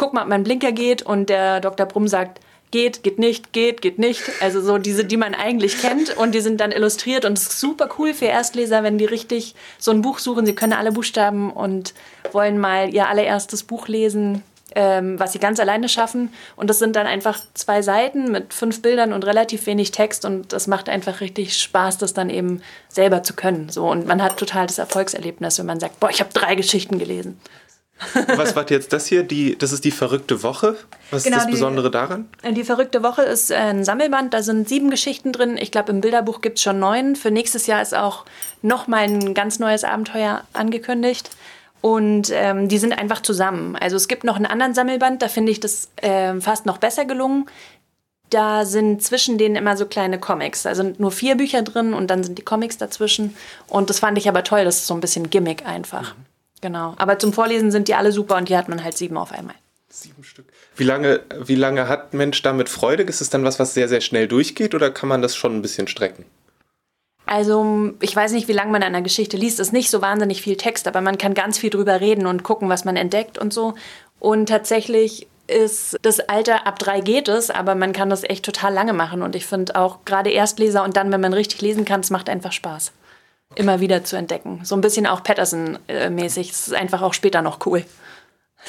guck 0.00 0.14
mal, 0.14 0.22
ob 0.22 0.28
mein 0.28 0.44
Blinker 0.44 0.72
geht 0.72 1.02
und 1.02 1.28
der 1.28 1.60
Dr. 1.60 1.84
Brumm 1.84 2.08
sagt, 2.08 2.40
geht, 2.70 3.02
geht 3.02 3.18
nicht, 3.18 3.52
geht, 3.52 3.82
geht 3.82 3.98
nicht. 3.98 4.22
Also 4.40 4.62
so 4.62 4.78
diese, 4.78 5.04
die 5.04 5.18
man 5.18 5.34
eigentlich 5.34 5.78
kennt 5.78 6.16
und 6.16 6.34
die 6.34 6.40
sind 6.40 6.58
dann 6.58 6.72
illustriert 6.72 7.26
und 7.26 7.36
es 7.36 7.42
ist 7.42 7.60
super 7.60 7.90
cool 7.98 8.14
für 8.14 8.24
Erstleser, 8.24 8.82
wenn 8.82 8.96
die 8.96 9.04
richtig 9.04 9.54
so 9.78 9.90
ein 9.90 10.00
Buch 10.00 10.18
suchen. 10.18 10.46
Sie 10.46 10.54
können 10.54 10.72
alle 10.72 10.92
Buchstaben 10.92 11.52
und 11.52 11.92
wollen 12.32 12.58
mal 12.58 12.94
ihr 12.94 13.08
allererstes 13.08 13.62
Buch 13.62 13.88
lesen. 13.88 14.42
ähm, 14.76 15.18
was 15.18 15.32
sie 15.32 15.40
ganz 15.40 15.58
alleine 15.58 15.88
schaffen. 15.88 16.32
Und 16.54 16.70
das 16.70 16.78
sind 16.78 16.94
dann 16.94 17.08
einfach 17.08 17.40
zwei 17.54 17.82
Seiten 17.82 18.30
mit 18.30 18.54
fünf 18.54 18.82
Bildern 18.82 19.12
und 19.12 19.26
relativ 19.26 19.66
wenig 19.66 19.90
Text. 19.90 20.24
Und 20.24 20.52
das 20.52 20.68
macht 20.68 20.88
einfach 20.88 21.20
richtig 21.20 21.60
Spaß, 21.60 21.98
das 21.98 22.14
dann 22.14 22.30
eben 22.30 22.62
selber 22.88 23.24
zu 23.24 23.34
können. 23.34 23.68
So. 23.68 23.90
Und 23.90 24.06
man 24.06 24.22
hat 24.22 24.36
total 24.36 24.68
das 24.68 24.78
Erfolgserlebnis, 24.78 25.58
wenn 25.58 25.66
man 25.66 25.80
sagt, 25.80 25.98
boah, 25.98 26.08
ich 26.08 26.20
habe 26.20 26.32
drei 26.32 26.54
Geschichten 26.54 27.00
gelesen. 27.00 27.40
Was 28.36 28.56
war 28.56 28.68
jetzt 28.70 28.92
das 28.92 29.06
hier? 29.06 29.22
Die, 29.22 29.56
das 29.56 29.72
ist 29.72 29.84
die 29.84 29.90
verrückte 29.90 30.42
Woche. 30.42 30.76
Was 31.10 31.24
genau, 31.24 31.36
ist 31.36 31.42
das 31.42 31.46
die, 31.46 31.52
Besondere 31.52 31.90
daran? 31.90 32.28
Die 32.48 32.64
verrückte 32.64 33.02
Woche 33.02 33.22
ist 33.22 33.52
ein 33.52 33.84
Sammelband. 33.84 34.32
Da 34.34 34.42
sind 34.42 34.68
sieben 34.68 34.90
Geschichten 34.90 35.32
drin. 35.32 35.56
Ich 35.58 35.70
glaube, 35.70 35.92
im 35.92 36.00
Bilderbuch 36.00 36.40
gibt 36.40 36.58
es 36.58 36.64
schon 36.64 36.78
neun. 36.78 37.16
Für 37.16 37.30
nächstes 37.30 37.66
Jahr 37.66 37.82
ist 37.82 37.94
auch 37.94 38.24
noch 38.62 38.86
mal 38.86 39.02
ein 39.02 39.34
ganz 39.34 39.58
neues 39.58 39.84
Abenteuer 39.84 40.42
angekündigt. 40.52 41.30
Und 41.82 42.30
ähm, 42.32 42.68
die 42.68 42.78
sind 42.78 42.92
einfach 42.92 43.22
zusammen. 43.22 43.76
Also 43.76 43.96
es 43.96 44.08
gibt 44.08 44.24
noch 44.24 44.36
einen 44.36 44.46
anderen 44.46 44.74
Sammelband, 44.74 45.22
da 45.22 45.28
finde 45.28 45.50
ich 45.50 45.60
das 45.60 45.88
äh, 45.96 46.38
fast 46.40 46.66
noch 46.66 46.78
besser 46.78 47.06
gelungen. 47.06 47.46
Da 48.28 48.64
sind 48.64 49.02
zwischen 49.02 49.38
denen 49.38 49.56
immer 49.56 49.76
so 49.76 49.86
kleine 49.86 50.20
Comics. 50.20 50.62
Da 50.62 50.74
sind 50.74 51.00
nur 51.00 51.10
vier 51.10 51.36
Bücher 51.36 51.62
drin 51.62 51.94
und 51.94 52.08
dann 52.08 52.22
sind 52.22 52.38
die 52.38 52.42
Comics 52.42 52.76
dazwischen. 52.76 53.34
Und 53.66 53.90
das 53.90 53.98
fand 53.98 54.18
ich 54.18 54.28
aber 54.28 54.44
toll, 54.44 54.64
das 54.64 54.76
ist 54.76 54.86
so 54.86 54.94
ein 54.94 55.00
bisschen 55.00 55.30
Gimmick 55.30 55.66
einfach. 55.66 56.14
Mhm. 56.14 56.29
Genau. 56.60 56.94
Aber 56.98 57.18
zum 57.18 57.32
Vorlesen 57.32 57.70
sind 57.70 57.88
die 57.88 57.94
alle 57.94 58.12
super 58.12 58.36
und 58.36 58.48
die 58.48 58.56
hat 58.56 58.68
man 58.68 58.84
halt 58.84 58.96
sieben 58.96 59.16
auf 59.16 59.32
einmal. 59.32 59.54
Sieben 59.88 60.22
Stück. 60.22 60.46
Wie 60.76 60.84
lange, 60.84 61.20
wie 61.36 61.56
lange 61.56 61.88
hat 61.88 62.14
Mensch 62.14 62.40
damit 62.42 62.68
Freude? 62.68 63.02
Ist 63.02 63.20
es 63.20 63.30
dann 63.30 63.44
was, 63.44 63.58
was 63.58 63.74
sehr, 63.74 63.88
sehr 63.88 64.00
schnell 64.00 64.28
durchgeht 64.28 64.74
oder 64.74 64.90
kann 64.90 65.08
man 65.08 65.20
das 65.20 65.34
schon 65.34 65.56
ein 65.56 65.62
bisschen 65.62 65.88
strecken? 65.88 66.24
Also, 67.26 67.92
ich 68.00 68.14
weiß 68.14 68.32
nicht, 68.32 68.48
wie 68.48 68.52
lange 68.52 68.72
man 68.72 68.82
an 68.82 68.94
einer 68.94 69.02
Geschichte 69.02 69.36
liest. 69.36 69.60
Es 69.60 69.68
ist 69.68 69.72
nicht 69.72 69.90
so 69.90 70.02
wahnsinnig 70.02 70.42
viel 70.42 70.56
Text, 70.56 70.88
aber 70.88 71.00
man 71.00 71.18
kann 71.18 71.34
ganz 71.34 71.58
viel 71.58 71.70
drüber 71.70 72.00
reden 72.00 72.26
und 72.26 72.42
gucken, 72.42 72.68
was 72.68 72.84
man 72.84 72.96
entdeckt 72.96 73.38
und 73.38 73.52
so. 73.52 73.74
Und 74.18 74.48
tatsächlich 74.48 75.28
ist 75.46 75.96
das 76.02 76.20
Alter 76.20 76.66
ab 76.66 76.78
drei 76.78 77.00
geht 77.00 77.28
es, 77.28 77.50
aber 77.50 77.74
man 77.74 77.92
kann 77.92 78.10
das 78.10 78.24
echt 78.24 78.44
total 78.44 78.72
lange 78.72 78.92
machen. 78.92 79.22
Und 79.22 79.34
ich 79.34 79.46
finde 79.46 79.76
auch 79.76 80.04
gerade 80.04 80.30
Erstleser 80.30 80.84
und 80.84 80.96
dann, 80.96 81.12
wenn 81.12 81.20
man 81.20 81.32
richtig 81.32 81.60
lesen 81.60 81.84
kann, 81.84 82.00
es 82.00 82.10
macht 82.10 82.28
einfach 82.28 82.52
Spaß. 82.52 82.92
Immer 83.56 83.80
wieder 83.80 84.04
zu 84.04 84.16
entdecken. 84.16 84.60
So 84.62 84.76
ein 84.76 84.80
bisschen 84.80 85.06
auch 85.06 85.22
Patterson-mäßig. 85.22 86.50
Es 86.50 86.68
ist 86.68 86.74
einfach 86.74 87.02
auch 87.02 87.14
später 87.14 87.42
noch 87.42 87.66
cool. 87.66 87.84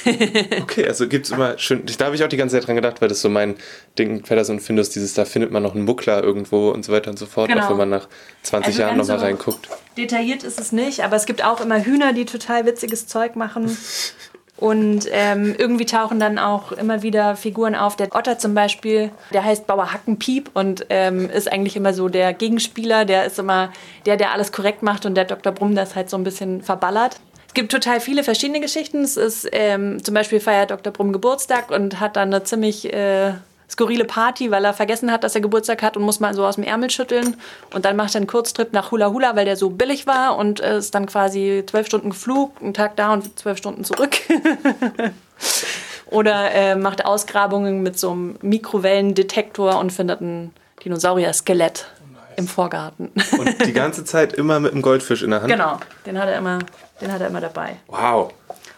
okay, 0.62 0.88
also 0.88 1.08
gibt 1.08 1.26
es 1.26 1.32
immer 1.32 1.58
schön. 1.58 1.84
Da 1.98 2.06
habe 2.06 2.16
ich 2.16 2.24
auch 2.24 2.30
die 2.30 2.38
ganze 2.38 2.56
Zeit 2.56 2.68
dran 2.68 2.76
gedacht, 2.76 3.02
weil 3.02 3.10
das 3.10 3.22
so 3.22 3.30
mein 3.30 3.56
Ding, 4.00 4.22
Patterson 4.22 4.60
Findus, 4.60 4.90
dieses, 4.90 5.14
da 5.14 5.26
findet 5.26 5.52
man 5.52 5.62
noch 5.62 5.76
einen 5.76 5.84
Muckler 5.84 6.24
irgendwo 6.24 6.70
und 6.70 6.86
so 6.86 6.94
weiter 6.94 7.12
und 7.12 7.20
so 7.20 7.26
fort, 7.26 7.50
genau. 7.50 7.66
auch 7.66 7.70
wenn 7.72 7.78
man 7.78 7.90
nach 7.90 8.08
20 8.44 8.68
also 8.68 8.82
Jahren 8.82 8.98
nochmal 8.98 9.20
so 9.20 9.26
reinguckt. 9.26 9.68
Detailliert 9.98 10.44
ist 10.44 10.60
es 10.60 10.72
nicht, 10.72 11.04
aber 11.04 11.18
es 11.18 11.26
gibt 11.26 11.44
auch 11.44 11.60
immer 11.60 11.84
Hühner, 11.84 12.14
die 12.14 12.26
total 12.26 12.66
witziges 12.66 13.08
Zeug 13.08 13.36
machen. 13.36 13.78
Und 14.62 15.08
ähm, 15.12 15.56
irgendwie 15.58 15.88
tauchen 15.88 16.20
dann 16.20 16.38
auch 16.38 16.72
immer 16.72 17.02
wieder 17.02 17.36
Figuren 17.36 17.74
auf. 17.74 17.96
Der 17.96 18.16
Otter 18.16 18.38
zum 18.38 18.54
Beispiel, 18.54 19.10
der 19.34 19.44
heißt 19.44 19.66
Bauer 19.66 19.92
Hackenpiep 19.92 20.52
und 20.54 20.86
ähm, 20.90 21.32
ist 21.32 21.52
eigentlich 21.52 21.76
immer 21.76 21.96
so 21.96 22.10
der 22.10 22.32
Gegenspieler. 22.34 23.04
Der 23.04 23.26
ist 23.26 23.40
immer 23.40 23.74
der, 24.06 24.18
der 24.18 24.32
alles 24.32 24.52
korrekt 24.52 24.84
macht 24.84 25.08
und 25.08 25.16
der 25.16 25.26
Dr. 25.26 25.52
Brumm 25.52 25.74
das 25.74 25.96
halt 25.96 26.12
so 26.12 26.18
ein 26.18 26.24
bisschen 26.24 26.62
verballert. 26.62 27.20
Es 27.48 27.56
gibt 27.56 27.72
total 27.72 28.00
viele 28.00 28.24
verschiedene 28.24 28.60
Geschichten. 28.60 29.04
Es 29.04 29.18
ist 29.18 29.50
ähm, 29.52 30.02
zum 30.04 30.14
Beispiel 30.14 30.40
feiert 30.40 30.70
Dr. 30.70 30.94
Brumm 30.94 31.12
Geburtstag 31.12 31.72
und 31.72 32.00
hat 32.00 32.16
dann 32.16 32.32
eine 32.32 32.44
ziemlich 32.44 32.94
äh, 32.94 33.34
skurrile 33.72 34.06
Party, 34.06 34.52
weil 34.52 34.66
er 34.66 34.74
vergessen 34.74 35.12
hat, 35.12 35.24
dass 35.24 35.34
er 35.34 35.42
Geburtstag 35.42 35.82
hat 35.82 35.96
und 35.96 36.04
muss 36.04 36.20
mal 36.20 36.34
so 36.34 36.46
aus 36.46 36.56
dem 36.56 36.64
Ärmel 36.64 36.90
schütteln. 36.90 37.38
Und 37.74 37.86
dann 37.86 37.96
macht 37.96 38.14
er 38.14 38.18
einen 38.18 38.28
Kurztrip 38.28 38.74
nach 38.74 38.92
Hula 38.92 39.12
Hula, 39.12 39.36
weil 39.36 39.46
der 39.46 39.56
so 39.56 39.70
billig 39.70 40.08
war 40.08 40.38
und 40.38 40.60
äh, 40.60 40.78
ist 40.78 40.94
dann 40.94 41.06
quasi 41.06 41.64
zwölf 41.66 41.88
Stunden 41.88 42.12
Flug, 42.12 42.62
einen 42.62 42.74
Tag 42.74 42.98
da 42.98 43.14
und 43.14 43.40
zwölf 43.40 43.58
Stunden 43.58 43.84
zurück. 43.84 44.18
Oder 46.08 46.52
äh, 46.52 46.76
macht 46.76 47.06
Ausgrabungen 47.06 47.82
mit 47.84 47.98
so 47.98 48.12
einem 48.12 48.36
Mikrowellendetektor 48.42 49.80
und 49.80 49.92
findet 49.92 50.20
ein 50.20 50.54
Dinosaurier-Skelett 50.84 51.88
im 52.36 52.48
Vorgarten. 52.48 53.12
Und 53.38 53.66
die 53.66 53.72
ganze 53.74 54.04
Zeit 54.04 54.34
immer 54.34 54.60
mit 54.60 54.74
einem 54.74 54.82
Goldfisch 54.82 55.24
in 55.24 55.32
der 55.32 55.42
Hand? 55.42 55.52
Genau, 55.52 55.80
den 56.06 56.20
hat 56.20 56.28
er 56.28 56.38
immer, 56.38 56.60
den 57.00 57.14
hat 57.14 57.22
er 57.22 57.28
immer 57.28 57.40
dabei. 57.40 57.78
Wow. 57.88 58.34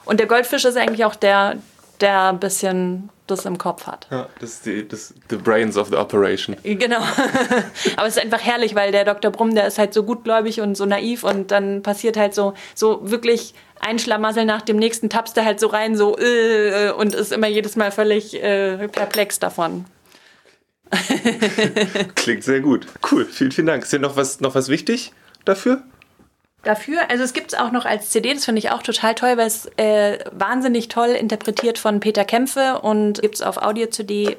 Und 0.06 0.20
der 0.20 0.28
Goldfisch 0.28 0.66
ist 0.66 0.78
eigentlich 0.78 1.06
auch 1.06 1.16
der, 1.16 1.56
der 2.04 2.30
ein 2.30 2.40
bisschen 2.40 3.10
das 3.26 3.46
im 3.46 3.58
Kopf 3.58 3.88
hat. 3.88 4.08
Ja, 4.12 4.28
das 4.40 4.50
ist 4.52 4.66
die, 4.66 4.88
das, 4.88 5.14
the 5.30 5.38
brains 5.38 5.78
of 5.78 5.88
the 5.88 5.96
operation. 5.96 6.58
Genau. 6.64 7.00
Aber 7.96 8.08
es 8.08 8.18
ist 8.18 8.22
einfach 8.22 8.42
herrlich, 8.42 8.76
weil 8.76 8.92
der 8.92 9.06
Dr. 9.06 9.32
Brumm, 9.32 9.56
der 9.56 9.66
ist 9.66 9.80
halt 9.80 9.94
so 9.94 10.04
gutgläubig 10.04 10.60
und 10.62 10.76
so 10.76 10.86
naiv 10.86 11.24
und 11.24 11.52
dann 11.52 11.82
passiert 11.82 12.18
halt 12.18 12.36
so, 12.36 12.54
so 12.76 13.10
wirklich 13.10 13.54
ein 13.80 13.98
Schlamassel 13.98 14.46
nach 14.46 14.62
dem 14.62 14.78
nächsten, 14.78 15.10
tappst 15.10 15.38
er 15.38 15.46
halt 15.46 15.60
so 15.60 15.68
rein, 15.68 15.96
so 15.96 16.18
äh, 16.18 16.92
und 16.92 17.16
ist 17.16 17.32
immer 17.32 17.48
jedes 17.48 17.76
Mal 17.76 17.92
völlig 17.92 18.42
äh, 18.42 18.88
perplex 18.90 19.40
davon. 19.40 19.86
Klingt 22.16 22.44
sehr 22.44 22.60
gut. 22.60 22.86
Cool, 23.10 23.26
vielen, 23.26 23.52
vielen 23.52 23.68
Dank. 23.68 23.84
Ist 23.84 23.94
dir 23.94 24.00
noch 24.00 24.16
was, 24.16 24.42
noch 24.42 24.54
was 24.54 24.70
wichtig 24.70 25.14
dafür? 25.46 25.82
Dafür, 26.64 27.10
also 27.10 27.24
es 27.24 27.34
gibt 27.34 27.52
es 27.54 27.60
auch 27.60 27.72
noch 27.72 27.86
als 27.86 28.10
CD, 28.10 28.34
das 28.34 28.46
finde 28.46 28.60
ich 28.60 28.72
auch 28.72 28.82
total 28.82 29.16
toll, 29.16 29.36
weil 29.36 29.48
es 29.48 29.66
äh, 29.76 30.20
wahnsinnig 30.32 30.88
toll 30.88 31.10
interpretiert 31.10 31.78
von 31.78 32.00
Peter 32.00 32.24
Kämpfe 32.24 32.80
und 32.82 33.22
gibt 33.22 33.36
es 33.36 33.42
auf 33.42 33.58
Audio-CD 33.58 34.38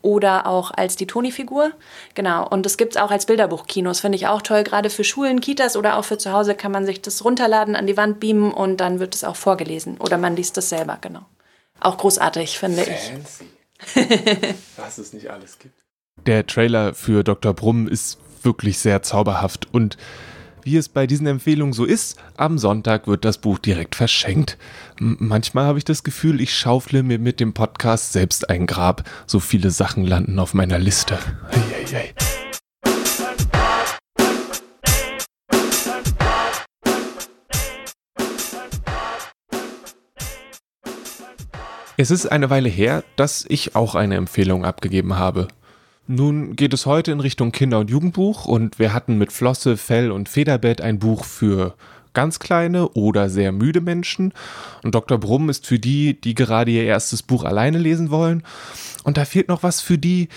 oder 0.00 0.46
auch 0.46 0.70
als 0.70 0.96
die 0.96 1.06
Toni-Figur. 1.06 1.72
Genau. 2.14 2.48
Und 2.48 2.64
das 2.64 2.76
gibt 2.76 2.94
es 2.94 3.02
auch 3.02 3.10
als 3.10 3.26
Bilderbuch-Kino. 3.26 3.90
Das 3.90 4.00
finde 4.00 4.16
ich 4.16 4.26
auch 4.26 4.40
toll. 4.40 4.62
Gerade 4.62 4.88
für 4.88 5.04
Schulen, 5.04 5.40
Kitas 5.40 5.76
oder 5.76 5.96
auch 5.96 6.04
für 6.04 6.16
zu 6.16 6.32
Hause 6.32 6.54
kann 6.54 6.72
man 6.72 6.86
sich 6.86 7.02
das 7.02 7.24
runterladen, 7.24 7.76
an 7.76 7.86
die 7.86 7.96
Wand 7.96 8.20
beamen 8.20 8.52
und 8.52 8.78
dann 8.78 9.00
wird 9.00 9.14
es 9.14 9.24
auch 9.24 9.36
vorgelesen. 9.36 9.98
Oder 9.98 10.16
man 10.16 10.36
liest 10.36 10.56
das 10.56 10.68
selber, 10.68 10.96
genau. 11.00 11.26
Auch 11.80 11.98
großartig, 11.98 12.58
finde 12.58 12.84
Fancy. 12.84 13.44
ich. 13.94 14.54
Was 14.76 14.98
es 14.98 15.12
nicht 15.12 15.28
alles 15.28 15.58
gibt. 15.58 15.74
Der 16.24 16.46
Trailer 16.46 16.94
für 16.94 17.22
Dr. 17.22 17.52
Brumm 17.52 17.86
ist 17.88 18.18
wirklich 18.42 18.78
sehr 18.78 19.02
zauberhaft 19.02 19.68
und 19.74 19.98
wie 20.66 20.76
es 20.76 20.88
bei 20.88 21.06
diesen 21.06 21.28
Empfehlungen 21.28 21.72
so 21.72 21.84
ist, 21.84 22.18
am 22.36 22.58
Sonntag 22.58 23.06
wird 23.06 23.24
das 23.24 23.38
Buch 23.38 23.60
direkt 23.60 23.94
verschenkt. 23.94 24.58
M 24.98 25.16
manchmal 25.20 25.64
habe 25.64 25.78
ich 25.78 25.84
das 25.84 26.02
Gefühl, 26.02 26.40
ich 26.40 26.52
schaufle 26.52 27.04
mir 27.04 27.20
mit 27.20 27.38
dem 27.38 27.54
Podcast 27.54 28.12
selbst 28.12 28.50
ein 28.50 28.66
Grab. 28.66 29.08
So 29.28 29.38
viele 29.38 29.70
Sachen 29.70 30.04
landen 30.04 30.40
auf 30.40 30.54
meiner 30.54 30.80
Liste. 30.80 31.20
Eieiei. 31.52 32.12
Es 41.96 42.10
ist 42.10 42.26
eine 42.26 42.50
Weile 42.50 42.68
her, 42.68 43.04
dass 43.14 43.46
ich 43.48 43.76
auch 43.76 43.94
eine 43.94 44.16
Empfehlung 44.16 44.64
abgegeben 44.64 45.16
habe. 45.16 45.46
Nun 46.08 46.54
geht 46.54 46.72
es 46.72 46.86
heute 46.86 47.10
in 47.10 47.20
Richtung 47.20 47.50
Kinder- 47.50 47.80
und 47.80 47.90
Jugendbuch 47.90 48.44
und 48.44 48.78
wir 48.78 48.92
hatten 48.92 49.18
mit 49.18 49.32
Flosse, 49.32 49.76
Fell 49.76 50.12
und 50.12 50.28
Federbett 50.28 50.80
ein 50.80 51.00
Buch 51.00 51.24
für 51.24 51.74
ganz 52.14 52.38
kleine 52.38 52.88
oder 52.90 53.28
sehr 53.28 53.50
müde 53.52 53.80
Menschen. 53.80 54.32
Und 54.84 54.94
Dr. 54.94 55.18
Brumm 55.18 55.50
ist 55.50 55.66
für 55.66 55.78
die, 55.78 56.18
die 56.20 56.34
gerade 56.34 56.70
ihr 56.70 56.84
erstes 56.84 57.22
Buch 57.22 57.44
alleine 57.44 57.78
lesen 57.78 58.10
wollen. 58.10 58.44
Und 59.04 59.16
da 59.16 59.24
fehlt 59.24 59.48
noch 59.48 59.64
was 59.64 59.80
für 59.80 59.98
die, 59.98 60.28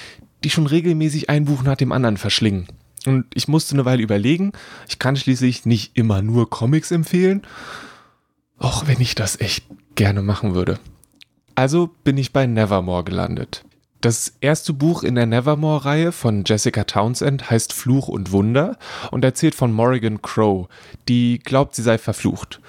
die 0.44 0.50
schon 0.50 0.68
regelmäßig 0.68 1.30
ein 1.30 1.46
Buch 1.46 1.64
nach 1.64 1.78
dem 1.78 1.92
anderen 1.92 2.18
verschlingen. 2.18 2.68
Und 3.06 3.26
ich 3.34 3.48
musste 3.48 3.76
eine 3.76 3.86
Weile 3.86 4.04
überlegen, 4.04 4.52
ich 4.88 5.00
kann 5.00 5.16
schließlich 5.16 5.66
nicht 5.66 5.96
immer 5.96 6.22
nur 6.22 6.50
Comics 6.50 6.92
empfehlen, 6.92 7.44
auch 8.58 8.88
wenn 8.88 9.00
ich 9.00 9.16
das 9.16 9.40
echt 9.40 9.64
gerne 9.96 10.22
machen 10.22 10.56
würde. 10.56 10.80
Also 11.56 11.92
bin 12.04 12.18
ich 12.18 12.34
bei 12.34 12.46
Nevermore 12.46 13.04
gelandet. 13.04 13.64
Das 14.02 14.34
erste 14.40 14.72
Buch 14.72 15.04
in 15.04 15.16
der 15.16 15.26
Nevermore-Reihe 15.26 16.14
von 16.14 16.44
Jessica 16.46 16.86
Townsend 16.86 17.50
heißt 17.50 17.74
Fluch 17.74 18.08
und 18.08 18.32
Wunder 18.32 18.78
und 19.12 19.26
erzählt 19.26 19.56
von 19.56 19.74
Morrigan 19.74 20.22
Crow, 20.22 20.70
die 21.10 21.40
glaubt, 21.40 21.76
sie 21.76 21.82
sei 21.82 21.98
verflucht. 21.98 22.62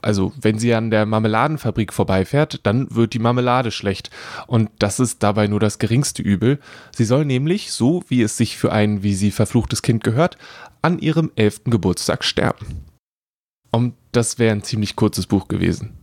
Also, 0.00 0.32
wenn 0.40 0.60
sie 0.60 0.72
an 0.72 0.90
der 0.90 1.06
Marmeladenfabrik 1.06 1.92
vorbeifährt, 1.92 2.60
dann 2.62 2.86
wird 2.94 3.14
die 3.14 3.18
Marmelade 3.18 3.72
schlecht. 3.72 4.10
Und 4.46 4.70
das 4.78 5.00
ist 5.00 5.24
dabei 5.24 5.48
nur 5.48 5.60
das 5.60 5.80
geringste 5.80 6.22
Übel. 6.22 6.60
Sie 6.94 7.04
soll 7.04 7.24
nämlich, 7.24 7.72
so 7.72 8.04
wie 8.08 8.22
es 8.22 8.36
sich 8.36 8.56
für 8.56 8.70
ein 8.70 9.02
wie 9.02 9.14
sie 9.14 9.32
verfluchtes 9.32 9.82
Kind 9.82 10.04
gehört, 10.04 10.38
an 10.82 11.00
ihrem 11.00 11.32
elften 11.34 11.70
Geburtstag 11.70 12.24
sterben. 12.24 12.84
Und 13.72 13.94
das 14.12 14.38
wäre 14.38 14.52
ein 14.52 14.62
ziemlich 14.62 14.96
kurzes 14.96 15.26
Buch 15.26 15.48
gewesen. 15.48 15.99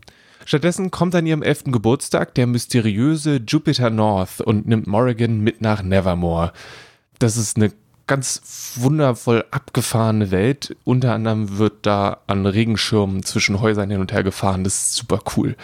Stattdessen 0.48 0.92
kommt 0.92 1.14
an 1.14 1.26
ihrem 1.26 1.44
elften 1.44 1.74
Geburtstag 1.74 2.34
der 2.36 2.48
mysteriöse 2.48 3.42
Jupiter 3.46 3.90
North 3.90 4.40
und 4.40 4.66
nimmt 4.66 4.88
Morrigan 4.88 5.42
mit 5.42 5.60
nach 5.60 5.84
Nevermore. 5.84 6.54
Das 7.20 7.36
ist 7.36 7.58
eine 7.58 7.74
ganz 8.08 8.72
wundervoll 8.76 9.44
abgefahrene 9.52 10.32
Welt. 10.32 10.74
Unter 10.86 11.12
anderem 11.12 11.58
wird 11.58 11.86
da 11.86 12.22
an 12.28 12.46
Regenschirmen 12.46 13.24
zwischen 13.24 13.60
Häusern 13.60 13.90
hin 13.90 14.00
und 14.00 14.14
her 14.14 14.24
gefahren. 14.24 14.64
Das 14.64 14.76
ist 14.76 14.94
super 14.94 15.20
cool. 15.36 15.58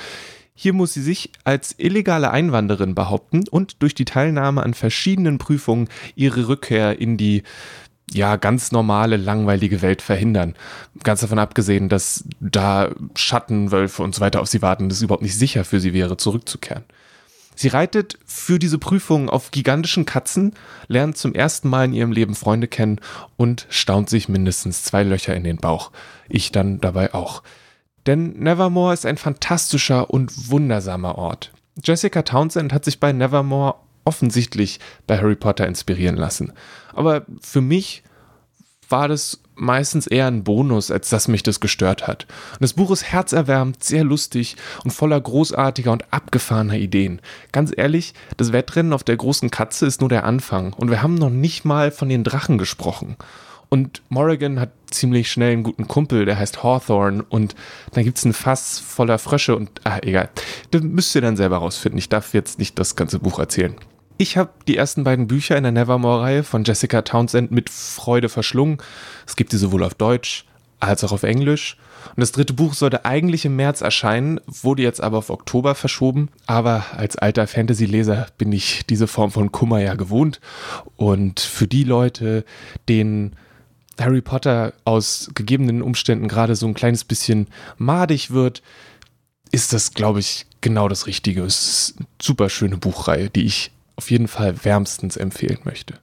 Hier 0.53 0.73
muss 0.73 0.93
sie 0.93 1.01
sich 1.01 1.31
als 1.45 1.75
illegale 1.77 2.31
Einwanderin 2.31 2.93
behaupten 2.93 3.47
und 3.49 3.81
durch 3.81 3.95
die 3.95 4.03
Teilnahme 4.03 4.63
an 4.63 4.73
verschiedenen 4.73 5.37
Prüfungen 5.37 5.87
ihre 6.15 6.49
Rückkehr 6.49 6.99
in 6.99 7.15
die 7.15 7.43
ja, 8.11 8.35
ganz 8.35 8.71
normale, 8.71 9.17
langweilige 9.17 9.81
Welt 9.81 10.01
verhindern. 10.01 10.55
Ganz 11.03 11.21
davon 11.21 11.39
abgesehen, 11.39 11.89
dass 11.89 12.25
da 12.39 12.91
Schattenwölfe 13.15 14.03
und 14.03 14.13
so 14.13 14.21
weiter 14.21 14.41
auf 14.41 14.47
sie 14.47 14.61
warten, 14.61 14.89
dass 14.89 14.97
es 14.97 15.03
überhaupt 15.03 15.23
nicht 15.23 15.37
sicher 15.37 15.63
für 15.63 15.79
sie 15.79 15.93
wäre, 15.93 16.17
zurückzukehren. 16.17 16.83
Sie 17.55 17.67
reitet 17.67 18.17
für 18.25 18.57
diese 18.57 18.79
Prüfung 18.79 19.29
auf 19.29 19.51
gigantischen 19.51 20.05
Katzen, 20.05 20.53
lernt 20.87 21.17
zum 21.17 21.35
ersten 21.35 21.69
Mal 21.69 21.85
in 21.85 21.93
ihrem 21.93 22.11
Leben 22.11 22.35
Freunde 22.35 22.67
kennen 22.67 22.99
und 23.37 23.67
staunt 23.69 24.09
sich 24.09 24.27
mindestens 24.27 24.83
zwei 24.83 25.03
Löcher 25.03 25.35
in 25.35 25.43
den 25.43 25.57
Bauch. 25.57 25.91
Ich 26.29 26.51
dann 26.51 26.81
dabei 26.81 27.13
auch. 27.13 27.43
Denn 28.05 28.33
Nevermore 28.39 28.93
ist 28.93 29.05
ein 29.05 29.17
fantastischer 29.17 30.09
und 30.09 30.49
wundersamer 30.49 31.17
Ort. 31.17 31.51
Jessica 31.83 32.23
Townsend 32.23 32.73
hat 32.73 32.85
sich 32.85 32.99
bei 32.99 33.13
Nevermore 33.13 33.75
offensichtlich 34.05 34.79
bei 35.07 35.17
Harry 35.17 35.35
Potter 35.35 35.67
inspirieren 35.67 36.17
lassen. 36.17 36.53
Aber 36.93 37.25
für 37.41 37.61
mich 37.61 38.03
war 38.89 39.07
das 39.07 39.39
meistens 39.55 40.07
eher 40.07 40.27
ein 40.27 40.43
Bonus, 40.43 40.91
als 40.91 41.09
dass 41.09 41.27
mich 41.27 41.43
das 41.43 41.59
gestört 41.59 42.07
hat. 42.07 42.25
Und 42.53 42.61
das 42.61 42.73
Buch 42.73 42.91
ist 42.91 43.03
herzerwärmend, 43.03 43.83
sehr 43.83 44.03
lustig 44.03 44.55
und 44.83 44.91
voller 44.91 45.19
großartiger 45.19 45.91
und 45.91 46.11
abgefahrener 46.11 46.75
Ideen. 46.75 47.21
Ganz 47.51 47.71
ehrlich, 47.75 48.13
das 48.37 48.51
Wettrennen 48.51 48.93
auf 48.93 49.03
der 49.03 49.17
großen 49.17 49.51
Katze 49.51 49.85
ist 49.85 50.01
nur 50.01 50.09
der 50.09 50.25
Anfang 50.25 50.73
und 50.73 50.89
wir 50.89 51.01
haben 51.01 51.15
noch 51.15 51.29
nicht 51.29 51.65
mal 51.65 51.91
von 51.91 52.09
den 52.09 52.23
Drachen 52.23 52.57
gesprochen. 52.57 53.15
Und 53.69 54.03
Morrigan 54.09 54.59
hat 54.59 54.69
ziemlich 54.91 55.31
schnell 55.31 55.53
einen 55.53 55.63
guten 55.63 55.87
Kumpel, 55.87 56.25
der 56.25 56.37
heißt 56.37 56.61
Hawthorne. 56.61 57.23
Und 57.27 57.55
dann 57.93 58.03
gibt 58.03 58.19
es 58.19 58.25
ein 58.25 58.33
Fass 58.33 58.77
voller 58.77 59.17
Frösche 59.17 59.55
und, 59.55 59.81
ah, 59.83 59.97
egal. 60.03 60.29
Das 60.69 60.83
müsst 60.83 61.15
ihr 61.15 61.21
dann 61.21 61.37
selber 61.37 61.57
rausfinden. 61.57 61.97
Ich 61.97 62.07
darf 62.07 62.35
jetzt 62.35 62.59
nicht 62.59 62.77
das 62.77 62.95
ganze 62.95 63.17
Buch 63.17 63.39
erzählen. 63.39 63.73
Ich 64.17 64.37
habe 64.37 64.51
die 64.67 64.77
ersten 64.77 65.03
beiden 65.03 65.27
Bücher 65.27 65.57
in 65.57 65.63
der 65.63 65.71
Nevermore-Reihe 65.71 66.43
von 66.43 66.63
Jessica 66.63 67.01
Townsend 67.01 67.51
mit 67.51 67.69
Freude 67.69 68.29
verschlungen. 68.29 68.77
Es 69.25 69.35
gibt 69.35 69.51
die 69.51 69.57
sowohl 69.57 69.83
auf 69.83 69.95
Deutsch 69.95 70.45
als 70.79 71.03
auch 71.03 71.11
auf 71.11 71.23
Englisch. 71.23 71.77
Und 72.09 72.19
das 72.19 72.31
dritte 72.31 72.53
Buch 72.53 72.73
sollte 72.73 73.05
eigentlich 73.05 73.45
im 73.45 73.55
März 73.55 73.81
erscheinen, 73.81 74.39
wurde 74.45 74.83
jetzt 74.83 75.01
aber 75.01 75.17
auf 75.17 75.29
Oktober 75.29 75.73
verschoben. 75.75 76.29
Aber 76.45 76.85
als 76.95 77.17
alter 77.17 77.47
Fantasy-Leser 77.47 78.27
bin 78.37 78.51
ich 78.51 78.85
diese 78.85 79.07
Form 79.07 79.31
von 79.31 79.51
Kummer 79.51 79.79
ja 79.79 79.95
gewohnt. 79.95 80.39
Und 80.95 81.39
für 81.39 81.67
die 81.67 81.83
Leute, 81.83 82.45
denen 82.89 83.35
Harry 83.99 84.21
Potter 84.21 84.73
aus 84.85 85.31
gegebenen 85.33 85.81
Umständen 85.81 86.27
gerade 86.27 86.55
so 86.55 86.67
ein 86.67 86.73
kleines 86.73 87.03
bisschen 87.03 87.47
madig 87.77 88.31
wird, 88.31 88.61
ist 89.51 89.71
das, 89.71 89.93
glaube 89.93 90.19
ich, 90.19 90.45
genau 90.61 90.87
das 90.87 91.07
Richtige. 91.07 91.43
Es 91.43 91.61
ist 91.67 91.97
eine 91.97 92.07
super 92.21 92.49
schöne 92.49 92.77
Buchreihe, 92.77 93.29
die 93.29 93.45
ich 93.45 93.71
auf 93.95 94.11
jeden 94.11 94.27
Fall 94.27 94.63
wärmstens 94.63 95.17
empfehlen 95.17 95.59
möchte. 95.63 95.99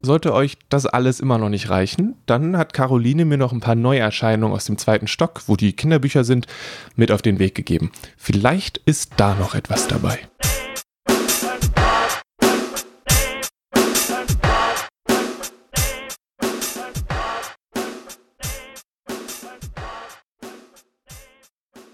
Sollte 0.00 0.32
euch 0.32 0.58
das 0.68 0.86
alles 0.86 1.18
immer 1.18 1.38
noch 1.38 1.48
nicht 1.48 1.70
reichen, 1.70 2.14
dann 2.26 2.56
hat 2.56 2.72
Caroline 2.72 3.24
mir 3.24 3.36
noch 3.36 3.52
ein 3.52 3.60
paar 3.60 3.74
Neuerscheinungen 3.74 4.54
aus 4.54 4.64
dem 4.64 4.78
zweiten 4.78 5.08
Stock, 5.08 5.42
wo 5.46 5.56
die 5.56 5.72
Kinderbücher 5.72 6.22
sind, 6.22 6.46
mit 6.94 7.10
auf 7.10 7.20
den 7.20 7.40
Weg 7.40 7.56
gegeben. 7.56 7.90
Vielleicht 8.16 8.78
ist 8.78 9.14
da 9.16 9.34
noch 9.34 9.56
etwas 9.56 9.88
dabei. 9.88 10.20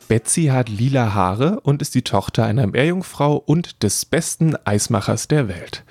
Betsy 0.08 0.46
hat 0.46 0.68
lila 0.68 1.14
Haare 1.14 1.60
und 1.60 1.82
ist 1.82 1.94
die 1.94 2.02
Tochter 2.02 2.44
einer 2.44 2.66
Meerjungfrau 2.66 3.36
und 3.36 3.82
des 3.82 4.04
besten 4.04 4.54
Eismachers 4.64 5.28
der 5.28 5.48
Welt. 5.48 5.84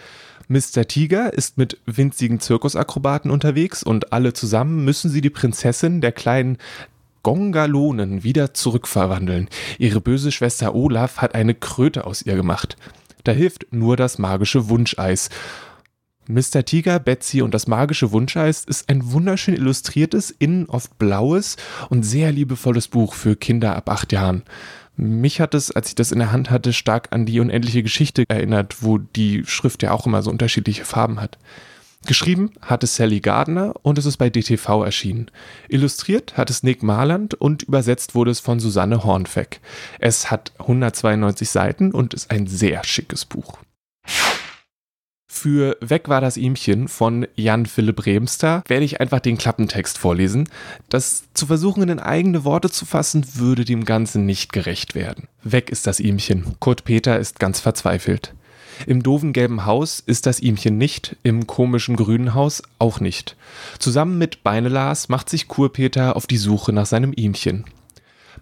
Mr. 0.48 0.88
Tiger 0.88 1.34
ist 1.34 1.58
mit 1.58 1.80
winzigen 1.86 2.40
Zirkusakrobaten 2.40 3.32
unterwegs 3.32 3.84
und 3.84 4.14
alle 4.14 4.34
zusammen 4.34 4.86
müssen 4.86 5.10
sie 5.10 5.22
die 5.22 5.30
Prinzessin 5.30 6.02
der 6.02 6.12
kleinen 6.12 6.58
Gongalonen 7.24 8.24
wieder 8.24 8.54
zurückverwandeln. 8.54 9.50
Ihre 9.80 10.02
böse 10.02 10.32
Schwester 10.32 10.76
Olaf 10.76 11.18
hat 11.18 11.36
eine 11.36 11.56
Kröte 11.56 12.06
aus 12.06 12.22
ihr 12.22 12.36
gemacht. 12.36 12.76
Da 13.24 13.32
hilft 13.32 13.68
nur 13.72 13.96
das 13.96 14.20
magische 14.20 14.68
Wunscheis. 14.68 15.30
Mr. 16.28 16.64
Tiger, 16.64 17.00
Betsy 17.00 17.42
und 17.42 17.54
das 17.54 17.68
magische 17.68 18.12
Wunscheis 18.12 18.64
ist 18.66 18.90
ein 18.90 19.12
wunderschön 19.12 19.56
illustriertes, 19.56 20.32
innen 20.32 20.68
oft 20.68 20.98
blaues 20.98 21.58
und 21.90 22.04
sehr 22.04 22.32
liebevolles 22.32 22.88
Buch 22.88 23.14
für 23.14 23.36
Kinder 23.36 23.76
ab 23.76 23.90
acht 23.90 24.12
Jahren. 24.12 24.44
Mich 24.96 25.42
hat 25.42 25.54
es, 25.54 25.72
als 25.72 25.90
ich 25.90 25.96
das 25.96 26.12
in 26.12 26.20
der 26.20 26.32
Hand 26.32 26.50
hatte, 26.50 26.72
stark 26.72 27.08
an 27.12 27.26
die 27.26 27.40
unendliche 27.40 27.84
Geschichte 27.84 28.24
erinnert, 28.28 28.84
wo 28.84 29.00
die 29.00 29.44
Schrift 29.46 29.84
ja 29.84 29.92
auch 29.92 30.06
immer 30.06 30.22
so 30.22 30.30
unterschiedliche 30.30 30.86
Farben 30.86 31.20
hat. 31.20 31.38
Geschrieben 32.06 32.52
hat 32.62 32.84
es 32.84 32.98
Sally 32.98 33.22
Gardner 33.22 33.74
und 33.82 33.98
es 33.98 34.06
ist 34.06 34.18
bei 34.18 34.30
DTV 34.30 34.84
erschienen. 34.84 35.32
Illustriert 35.70 36.36
hat 36.36 36.50
es 36.50 36.62
Nick 36.62 36.84
Marland 36.84 37.34
und 37.34 37.64
übersetzt 37.64 38.14
wurde 38.14 38.32
es 38.32 38.42
von 38.42 38.60
Susanne 38.60 39.04
Hornfeck. 39.04 39.62
Es 40.00 40.30
hat 40.30 40.52
192 40.60 41.50
Seiten 41.50 41.92
und 41.92 42.14
ist 42.14 42.30
ein 42.30 42.46
sehr 42.46 42.84
schickes 42.84 43.24
Buch. 43.24 43.58
Für 45.36 45.78
Weg 45.82 46.10
war 46.10 46.22
das 46.22 46.38
Ihmchen 46.38 46.88
von 46.88 47.26
Jan 47.36 47.66
Philipp 47.66 48.06
Remster 48.06 48.64
werde 48.68 48.86
ich 48.86 49.02
einfach 49.02 49.20
den 49.20 49.36
Klappentext 49.36 49.98
vorlesen. 49.98 50.48
Das 50.90 51.24
zu 51.34 51.48
versuchen, 51.48 51.90
in 51.90 52.00
eigene 52.00 52.46
Worte 52.46 52.70
zu 52.70 52.86
fassen, 52.86 53.26
würde 53.34 53.66
dem 53.66 53.84
Ganzen 53.84 54.28
nicht 54.28 54.54
gerecht 54.54 54.94
werden. 54.94 55.28
Weg 55.44 55.72
ist 55.72 55.88
das 55.88 56.00
Ihmchen. 56.00 56.56
Kurt 56.60 56.86
Peter 56.86 57.18
ist 57.18 57.40
ganz 57.40 57.60
verzweifelt. 57.60 58.36
Im 58.86 59.02
doofen 59.02 59.34
gelben 59.34 59.66
Haus 59.66 60.00
ist 60.00 60.28
das 60.28 60.40
Ihmchen 60.40 60.78
nicht, 60.78 61.18
im 61.24 61.48
komischen 61.48 61.96
grünen 61.96 62.36
Haus 62.36 62.62
auch 62.78 63.00
nicht. 63.00 63.36
Zusammen 63.80 64.20
mit 64.20 64.44
Beinelas 64.44 65.10
macht 65.10 65.32
sich 65.32 65.48
Kurpeter 65.48 66.16
auf 66.16 66.28
die 66.28 66.38
Suche 66.38 66.72
nach 66.74 66.86
seinem 66.86 67.12
Ihmchen. 67.14 67.66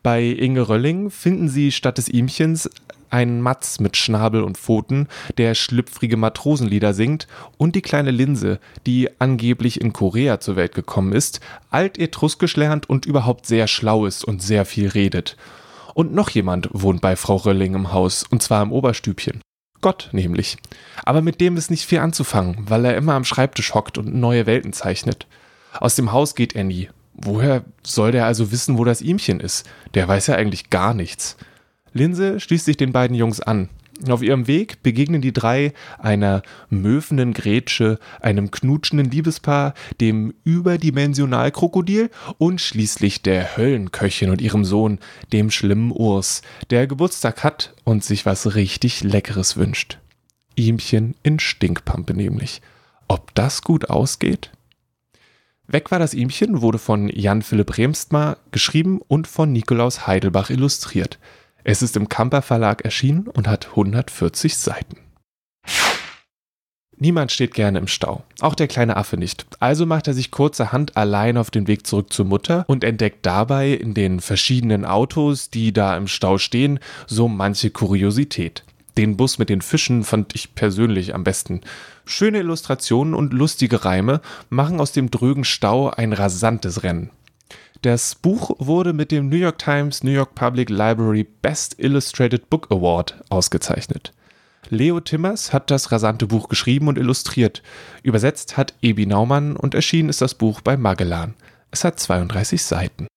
Bei 0.03 0.23
Inge 0.23 0.67
Rölling 0.67 1.09
finden 1.09 1.47
sie 1.47 1.71
statt 1.71 1.97
des 1.97 2.09
Ihmchens 2.09 2.69
einen 3.11 3.41
Matz 3.41 3.79
mit 3.79 3.97
Schnabel 3.97 4.43
und 4.43 4.57
Pfoten, 4.57 5.07
der 5.37 5.55
schlüpfrige 5.55 6.17
Matrosenlieder 6.17 6.93
singt, 6.93 7.27
und 7.57 7.75
die 7.75 7.81
kleine 7.81 8.11
Linse, 8.11 8.59
die 8.85 9.09
angeblich 9.19 9.81
in 9.81 9.93
Korea 9.93 10.39
zur 10.39 10.55
Welt 10.55 10.73
gekommen 10.73 11.13
ist, 11.13 11.39
alt 11.69 11.97
etruskisch 11.97 12.55
lernt 12.55 12.89
und 12.89 13.05
überhaupt 13.05 13.45
sehr 13.45 13.67
schlau 13.67 14.05
ist 14.05 14.23
und 14.23 14.41
sehr 14.41 14.65
viel 14.65 14.87
redet. 14.87 15.37
Und 15.93 16.13
noch 16.13 16.29
jemand 16.29 16.69
wohnt 16.71 17.01
bei 17.01 17.15
Frau 17.15 17.35
Rölling 17.35 17.75
im 17.75 17.93
Haus, 17.93 18.23
und 18.23 18.41
zwar 18.41 18.63
im 18.63 18.71
Oberstübchen. 18.71 19.41
Gott 19.81 20.09
nämlich. 20.11 20.57
Aber 21.03 21.21
mit 21.21 21.41
dem 21.41 21.57
ist 21.57 21.71
nicht 21.71 21.85
viel 21.85 21.99
anzufangen, 21.99 22.69
weil 22.69 22.85
er 22.85 22.95
immer 22.95 23.13
am 23.13 23.25
Schreibtisch 23.25 23.73
hockt 23.73 23.97
und 23.97 24.13
neue 24.13 24.45
Welten 24.45 24.73
zeichnet. 24.73 25.27
Aus 25.73 25.95
dem 25.95 26.11
Haus 26.11 26.35
geht 26.35 26.55
er 26.55 26.63
nie. 26.63 26.89
Woher 27.13 27.63
soll 27.83 28.11
der 28.11 28.25
also 28.25 28.51
wissen, 28.51 28.77
wo 28.77 28.85
das 28.85 29.01
Ihmchen 29.01 29.39
ist? 29.39 29.67
Der 29.93 30.07
weiß 30.07 30.27
ja 30.27 30.35
eigentlich 30.35 30.69
gar 30.69 30.93
nichts. 30.93 31.35
Linse 31.93 32.39
schließt 32.39 32.65
sich 32.65 32.77
den 32.77 32.91
beiden 32.91 33.15
Jungs 33.15 33.41
an. 33.41 33.69
Auf 34.09 34.23
ihrem 34.23 34.47
Weg 34.47 34.81
begegnen 34.81 35.21
die 35.21 35.33
drei 35.33 35.73
einer 35.99 36.41
möfenden 36.69 37.33
Grätsche, 37.33 37.99
einem 38.19 38.49
knutschenden 38.49 39.11
Liebespaar, 39.11 39.75
dem 39.99 40.33
Überdimensionalkrokodil 40.43 42.09
und 42.39 42.61
schließlich 42.61 43.21
der 43.21 43.57
Höllenköchin 43.57 44.31
und 44.31 44.41
ihrem 44.41 44.65
Sohn, 44.65 44.97
dem 45.33 45.51
schlimmen 45.51 45.91
Urs, 45.91 46.41
der 46.71 46.87
Geburtstag 46.87 47.43
hat 47.43 47.75
und 47.83 48.03
sich 48.03 48.25
was 48.25 48.55
richtig 48.55 49.03
Leckeres 49.03 49.55
wünscht. 49.55 49.99
Ihmchen 50.55 51.15
in 51.21 51.39
Stinkpampe 51.39 52.13
nämlich. 52.15 52.61
Ob 53.07 53.35
das 53.35 53.61
gut 53.61 53.89
ausgeht? 53.89 54.51
Weg 55.67 55.91
war 55.91 55.99
das 55.99 56.13
Ihmchen 56.13 56.61
wurde 56.61 56.79
von 56.79 57.07
Jan 57.07 57.43
Philipp 57.43 57.77
Remstmar 57.77 58.37
geschrieben 58.51 58.99
und 59.07 59.27
von 59.27 59.51
Nikolaus 59.51 60.07
Heidelbach 60.07 60.49
illustriert. 60.49 61.19
Es 61.63 61.81
ist 61.81 61.95
im 61.95 62.09
Kamper 62.09 62.41
Verlag 62.41 62.83
erschienen 62.83 63.27
und 63.27 63.47
hat 63.47 63.69
140 63.69 64.57
Seiten. 64.57 64.97
Niemand 66.97 67.31
steht 67.31 67.55
gerne 67.55 67.79
im 67.79 67.87
Stau, 67.87 68.23
auch 68.41 68.53
der 68.53 68.67
kleine 68.67 68.95
Affe 68.95 69.17
nicht. 69.17 69.47
Also 69.59 69.87
macht 69.87 70.07
er 70.07 70.13
sich 70.13 70.29
kurzerhand 70.29 70.97
allein 70.97 71.35
auf 71.35 71.49
den 71.49 71.65
Weg 71.67 71.87
zurück 71.87 72.13
zur 72.13 72.25
Mutter 72.25 72.63
und 72.67 72.83
entdeckt 72.83 73.25
dabei 73.25 73.69
in 73.69 73.95
den 73.95 74.19
verschiedenen 74.19 74.85
Autos, 74.85 75.49
die 75.49 75.73
da 75.73 75.97
im 75.97 76.07
Stau 76.07 76.37
stehen, 76.37 76.79
so 77.07 77.27
manche 77.27 77.71
Kuriosität. 77.71 78.63
Den 78.97 79.17
Bus 79.17 79.39
mit 79.39 79.49
den 79.49 79.61
Fischen 79.61 80.03
fand 80.03 80.35
ich 80.35 80.53
persönlich 80.53 81.15
am 81.15 81.23
besten. 81.23 81.61
Schöne 82.05 82.39
Illustrationen 82.39 83.15
und 83.15 83.33
lustige 83.33 83.83
Reime 83.83 84.21
machen 84.49 84.79
aus 84.79 84.91
dem 84.91 85.09
drögen 85.09 85.43
Stau 85.43 85.89
ein 85.89 86.13
rasantes 86.13 86.83
Rennen. 86.83 87.09
Das 87.81 88.13
Buch 88.13 88.51
wurde 88.59 88.93
mit 88.93 89.09
dem 89.09 89.29
New 89.29 89.37
York 89.37 89.57
Times 89.57 90.03
New 90.03 90.11
York 90.11 90.35
Public 90.35 90.69
Library 90.69 91.23
Best 91.23 91.79
Illustrated 91.79 92.47
Book 92.47 92.67
Award 92.69 93.23
ausgezeichnet. 93.29 94.13
Leo 94.69 94.99
Timmers 94.99 95.51
hat 95.51 95.71
das 95.71 95.91
rasante 95.91 96.27
Buch 96.27 96.47
geschrieben 96.47 96.87
und 96.89 96.99
illustriert. 96.99 97.63
Übersetzt 98.03 98.55
hat 98.55 98.75
Ebi 98.83 99.07
Naumann 99.07 99.55
und 99.55 99.73
erschienen 99.73 100.09
ist 100.09 100.21
das 100.21 100.35
Buch 100.35 100.61
bei 100.61 100.77
Magellan. 100.77 101.33
Es 101.71 101.83
hat 101.83 101.99
32 101.99 102.61
Seiten. 102.61 103.07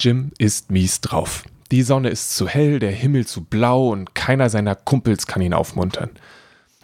Jim 0.00 0.32
ist 0.38 0.72
mies 0.72 1.00
drauf. 1.00 1.44
Die 1.70 1.82
Sonne 1.82 2.08
ist 2.08 2.34
zu 2.34 2.48
hell, 2.48 2.80
der 2.80 2.90
Himmel 2.90 3.28
zu 3.28 3.44
blau 3.44 3.90
und 3.90 4.16
keiner 4.16 4.50
seiner 4.50 4.74
Kumpels 4.74 5.28
kann 5.28 5.40
ihn 5.40 5.54
aufmuntern. 5.54 6.10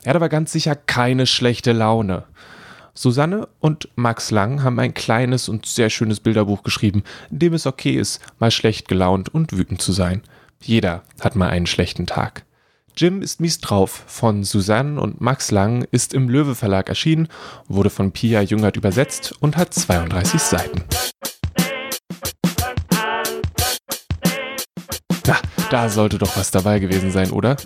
Er 0.05 0.11
hat 0.11 0.16
aber 0.16 0.28
ganz 0.28 0.53
sicher 0.53 0.76
keine 0.76 1.26
schlechte 1.26 1.72
Laune. 1.72 2.22
Susanne 2.97 3.49
und 3.61 3.88
Max 3.94 4.30
Lang 4.30 4.62
haben 4.62 4.80
ein 4.80 4.94
kleines 4.94 5.49
und 5.49 5.66
sehr 5.66 5.90
schönes 5.90 6.18
Bilderbuch 6.18 6.62
geschrieben, 6.62 7.05
in 7.30 7.38
dem 7.38 7.53
es 7.53 7.66
okay 7.66 7.92
ist, 7.92 8.20
mal 8.38 8.51
schlecht 8.51 8.88
gelaunt 8.88 9.32
und 9.32 9.57
wütend 9.57 9.80
zu 9.80 9.92
sein. 9.92 10.22
Jeder 10.62 11.03
hat 11.20 11.36
mal 11.36 11.51
einen 11.51 11.66
schlechten 11.66 12.07
Tag. 12.07 12.44
Jim 12.97 13.20
ist 13.20 13.40
mies 13.40 13.61
drauf 13.61 14.05
von 14.07 14.42
Susanne 14.42 14.99
und 14.99 15.20
Max 15.20 15.51
Lang 15.51 15.86
ist 15.90 16.14
im 16.14 16.30
Löwe 16.30 16.55
Verlag 16.55 16.88
erschienen, 16.88 17.28
wurde 17.68 17.90
von 17.90 18.12
Pia 18.12 18.40
Jungert 18.40 18.78
übersetzt 18.78 19.34
und 19.40 19.59
hat 19.59 19.74
32 19.74 20.40
Seiten. 20.40 20.84
Da 25.70 25.88
sollte 25.88 26.18
doch 26.18 26.36
was 26.36 26.50
dabei 26.50 26.78
gewesen 26.78 27.10
sein, 27.10 27.30
oder? 27.30 27.56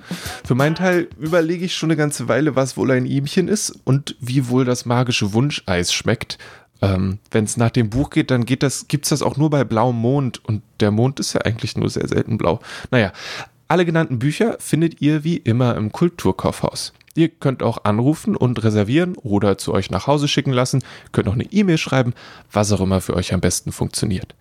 Für 0.45 0.55
meinen 0.55 0.75
Teil 0.75 1.09
überlege 1.19 1.65
ich 1.65 1.75
schon 1.75 1.91
eine 1.91 1.97
ganze 1.97 2.29
Weile, 2.29 2.57
was 2.57 2.77
wohl 2.77 2.91
ein 2.91 3.07
Ihmchen 3.07 3.49
ist 3.49 3.79
und 3.85 4.17
wie 4.21 4.49
wohl 4.49 4.65
das 4.65 4.87
magische 4.87 5.33
Wunscheis 5.33 5.93
schmeckt. 5.93 6.39
Ähm, 6.83 7.19
Wenn 7.31 7.45
es 7.45 7.57
nach 7.57 7.71
dem 7.71 7.91
Buch 7.91 8.11
geht, 8.11 8.31
dann 8.31 8.47
geht 8.47 8.63
das, 8.63 8.89
gibt's 8.89 9.11
das 9.11 9.23
auch 9.23 9.37
nur 9.37 9.51
bei 9.51 9.65
blauem 9.65 9.97
Mond 9.97 10.43
und 10.45 10.63
der 10.81 10.91
Mond 10.91 11.21
ist 11.21 11.35
ja 11.35 11.43
eigentlich 11.43 11.77
nur 11.77 11.91
sehr 11.91 12.09
selten 12.09 12.39
blau. 12.39 12.61
Naja, 12.91 13.13
alle 13.69 13.85
genannten 13.85 14.19
Bücher 14.19 14.57
findet 14.59 15.01
ihr 15.01 15.23
wie 15.23 15.37
immer 15.37 15.77
im 15.77 15.93
Kulturkaufhaus. 15.93 16.93
Ihr 17.15 17.29
könnt 17.29 17.63
auch 17.63 17.85
anrufen 17.85 18.37
und 18.37 18.63
reservieren 18.63 19.17
oder 19.17 19.59
zu 19.59 19.75
euch 19.75 19.91
nach 19.91 20.07
Hause 20.07 20.29
schicken 20.29 20.53
lassen, 20.53 20.83
könnt 21.13 21.29
auch 21.29 21.35
eine 21.35 21.53
E-Mail 21.53 21.77
schreiben, 21.77 22.15
was 22.51 22.73
auch 22.73 22.81
immer 22.81 23.01
für 23.01 23.15
euch 23.15 23.35
am 23.35 23.41
besten 23.41 23.73
funktioniert. 23.73 24.35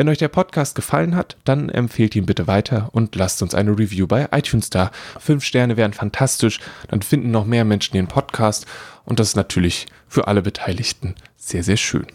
Wenn 0.00 0.08
euch 0.08 0.16
der 0.16 0.28
Podcast 0.28 0.74
gefallen 0.76 1.14
hat, 1.14 1.36
dann 1.44 1.68
empfehlt 1.68 2.16
ihn 2.16 2.24
bitte 2.24 2.46
weiter 2.46 2.88
und 2.92 3.14
lasst 3.16 3.42
uns 3.42 3.54
eine 3.54 3.72
Review 3.72 4.06
bei 4.06 4.28
iTunes 4.32 4.70
da. 4.70 4.92
Fünf 5.18 5.44
Sterne 5.44 5.76
wären 5.76 5.92
fantastisch, 5.92 6.58
dann 6.88 7.02
finden 7.02 7.30
noch 7.30 7.44
mehr 7.44 7.66
Menschen 7.66 7.92
den 7.92 8.06
Podcast 8.06 8.64
und 9.04 9.20
das 9.20 9.28
ist 9.28 9.36
natürlich 9.36 9.88
für 10.08 10.26
alle 10.26 10.40
Beteiligten 10.40 11.16
sehr, 11.36 11.62
sehr 11.62 11.76
schön. 11.76 12.06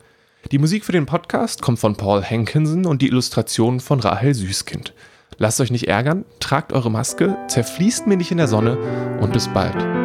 Die 0.51 0.59
Musik 0.59 0.85
für 0.85 0.91
den 0.91 1.07
Podcast 1.07 1.63
kommt 1.63 1.79
von 1.79 1.95
Paul 1.95 2.23
Hankinson 2.23 2.85
und 2.85 3.01
die 3.01 3.07
Illustrationen 3.07 3.79
von 3.79 3.99
Rahel 3.99 4.35
Süßkind. 4.35 4.93
Lasst 5.39 5.59
euch 5.59 5.71
nicht 5.71 5.87
ärgern, 5.87 6.23
tragt 6.39 6.71
eure 6.71 6.91
Maske, 6.91 7.35
zerfließt 7.47 8.05
mir 8.05 8.15
nicht 8.15 8.29
in 8.29 8.37
der 8.37 8.47
Sonne 8.47 8.77
und 9.21 9.33
bis 9.33 9.47
bald. 9.47 10.04